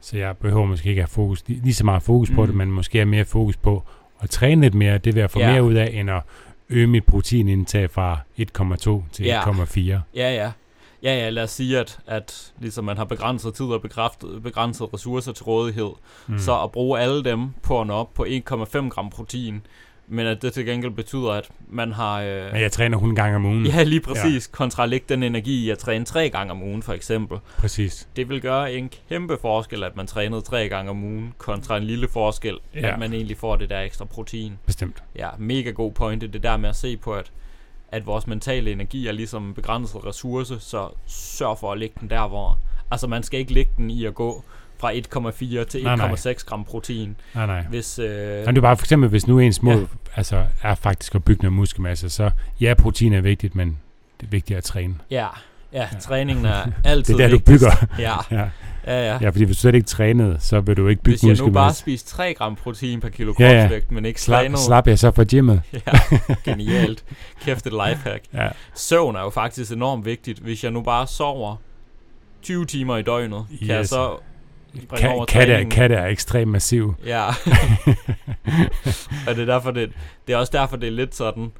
[0.00, 2.46] Så jeg behøver måske ikke at have fokus, lige så meget fokus på Mm.
[2.46, 3.82] det, men måske have mere fokus på
[4.20, 4.98] at træne lidt mere.
[4.98, 5.52] Det vil jeg få Ja.
[5.52, 6.22] mere ud af, end at
[6.70, 9.40] øge mit proteinindtag fra 1,2 til Ja.
[9.40, 10.00] 1,4.
[10.14, 10.50] Ja, ja.
[11.04, 14.94] Ja, ja, lad os sige, at, at ligesom man har begrænset tid og bekræftet, begrænset
[14.94, 15.90] ressourcer til rådighed,
[16.26, 16.38] mm.
[16.38, 19.66] så at bruge alle dem på at nå op på 1,5 gram protein,
[20.08, 22.20] men at det til gengæld betyder, at man har...
[22.20, 23.66] Øh, Men jeg træner 100 gange om ugen.
[23.66, 24.48] ja, lige præcis.
[24.52, 24.56] Ja.
[24.56, 27.38] Kontra lægge den energi i at træne tre gange om ugen, for eksempel.
[27.58, 28.08] Præcis.
[28.16, 31.84] Det vil gøre en kæmpe forskel, at man trænede tre gange om ugen, kontra en
[31.84, 32.92] lille forskel, ja.
[32.92, 34.58] at man egentlig får det der ekstra protein.
[34.66, 35.02] Bestemt.
[35.16, 37.30] Ja, mega god pointe, det der med at se på, at,
[37.94, 42.10] at vores mentale energi er ligesom en begrænset ressource, så sørg for at lægge den
[42.10, 42.58] der, hvor...
[42.90, 44.44] Altså, man skal ikke lægge den i at gå
[44.78, 46.12] fra 1,4 til Nej, nej.
[46.14, 47.16] 1,6 gram protein.
[47.34, 47.62] Nej, nej.
[47.62, 49.86] Hvis, øh, Men det er bare for eksempel, hvis nu ens mål Ja.
[50.16, 52.30] altså, er faktisk at bygge noget muskelmasse, så
[52.60, 53.78] ja, protein er vigtigt, men
[54.20, 54.94] det er vigtigt at træne.
[55.10, 55.26] ja,
[55.72, 55.88] ja, Ja.
[56.00, 57.64] træningen er altid Det er der, du vigtigst.
[57.64, 57.86] bygger.
[57.98, 58.48] Ja, Ja.
[58.86, 59.18] Ja, ja.
[59.20, 61.38] ja, fordi hvis du slet ikke trænede, så vil du ikke bygge Hvis jeg nu
[61.50, 61.80] bare muskelmasse.
[61.80, 63.60] spiste 3 gram protein per kilo Ja, ja.
[63.60, 65.62] kropsvægt, men ikke Slap, trænede, slap jeg så fra gymmet.
[65.72, 65.80] Ja,
[66.44, 67.04] genialt.
[67.42, 68.24] Kæft et lifehack.
[68.34, 68.48] Ja.
[68.74, 70.38] Søvn er jo faktisk enormt vigtigt.
[70.38, 71.56] Hvis jeg nu bare sover
[72.42, 73.88] 20 timer i døgnet, kan jeg Yes.
[73.88, 74.16] så
[74.84, 75.70] springe over Ka- katte, er, træningen.
[75.70, 76.94] katte er ekstremt massiv.
[77.06, 77.26] Ja.
[79.28, 79.90] og det er derfor, det,
[80.26, 81.52] det er også derfor, det er lidt sådan,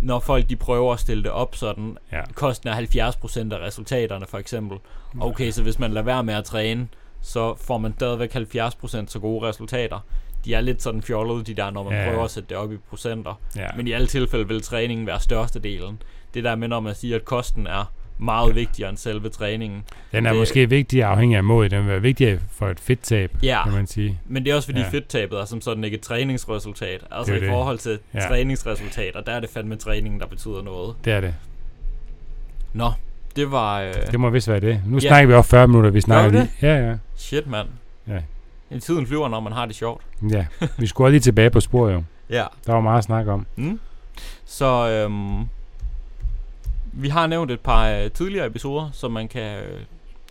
[0.00, 2.22] når folk de prøver at stille det op sådan, Ja.
[2.34, 4.78] kosten er 70% af resultaterne for eksempel.
[5.20, 6.88] Okay, så hvis man lader være med at træne,
[7.20, 9.98] så får man stadigvæk 70% så gode resultater.
[10.44, 12.72] De er lidt sådan fjollede, de der, når man Ja, prøver at sætte det op
[12.72, 13.40] i procenter.
[13.56, 13.66] Ja.
[13.76, 16.02] Men i alle tilfælde vil træningen være størstedelen.
[16.34, 19.84] Det der med, når man siger, at kosten er meget vigtigere end selve træningen.
[20.12, 21.70] Den er det- måske vigtig afhængig af målet.
[21.70, 24.20] Den er vigtig for et fedttab, Ja, kan man sige.
[24.28, 24.88] men det er også fordi Ja.
[24.88, 27.04] fedttabet er som sådan ikke et træningsresultat.
[27.10, 27.48] Altså i det.
[27.48, 28.20] forhold til Ja.
[28.28, 30.94] træningsresultater, der er det fandme træningen, der betyder noget.
[31.04, 31.34] Det er det.
[32.72, 32.92] Nå,
[33.36, 33.80] det var...
[33.80, 34.82] Øh, Det må vist være det.
[34.86, 35.08] Nu Ja.
[35.08, 35.90] snakker vi også 40 minutter.
[35.90, 36.50] Vi snakker lige.
[36.62, 36.96] Ja, ja.
[37.16, 37.68] shit, mand.
[38.08, 38.18] Ja.
[38.70, 40.02] En tiden flyver, når man har det sjovt.
[40.30, 40.46] ja.
[40.78, 42.02] Vi skulle lige tilbage på sporet jo.
[42.30, 42.44] Ja.
[42.66, 43.46] Der var meget at snakke om.
[43.56, 43.80] Mm.
[44.44, 45.40] Så øhm,
[46.92, 49.80] vi har nævnt et par øh, tidligere episoder, så man kan øh,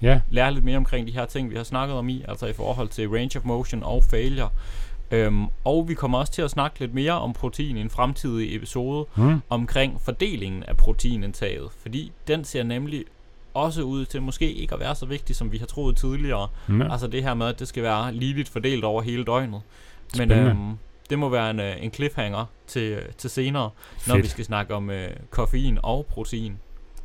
[0.02, 2.54] Ja, lære lidt mere omkring de her ting, vi har snakket om i, altså i
[2.54, 4.50] forhold til range of motion og failure.
[5.12, 8.56] Øhm, og vi kommer også til at snakke lidt mere om protein i en fremtidig
[8.56, 9.42] episode, mm.
[9.50, 13.06] omkring fordelingen af proteinindtaget, fordi den ser nemlig
[13.54, 16.48] også ud til måske ikke at være så vigtig, som vi har troet tidligere.
[16.70, 16.92] ja.
[16.92, 19.52] Altså det her med, at det skal være ligeligt fordelt over hele døgnet.
[19.52, 19.62] Men
[20.30, 20.50] Spændende.
[20.52, 20.78] øhm,
[21.10, 23.70] det må være en, øh, en cliffhanger til, øh, til senere,
[24.08, 24.24] når Fedt.
[24.24, 26.58] vi skal snakke om øh, koffein og protein.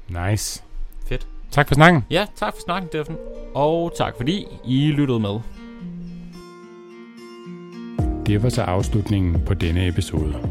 [0.08, 0.62] Nice.
[1.08, 1.26] Fedt.
[1.50, 2.04] Tak for snakken.
[2.10, 3.16] Ja, tak for snakken, Steffen.
[3.54, 5.38] Og tak fordi I lyttede med.
[8.26, 10.50] Det var så afslutningen på denne episode.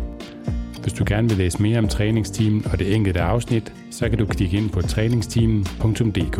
[0.81, 4.25] Hvis du gerne vil læse mere om træningsteamen og det enkelte afsnit, så kan du
[4.25, 6.39] klikke ind på træningsteamen.dk.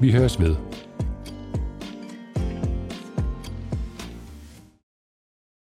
[0.00, 0.56] Vi høres ved.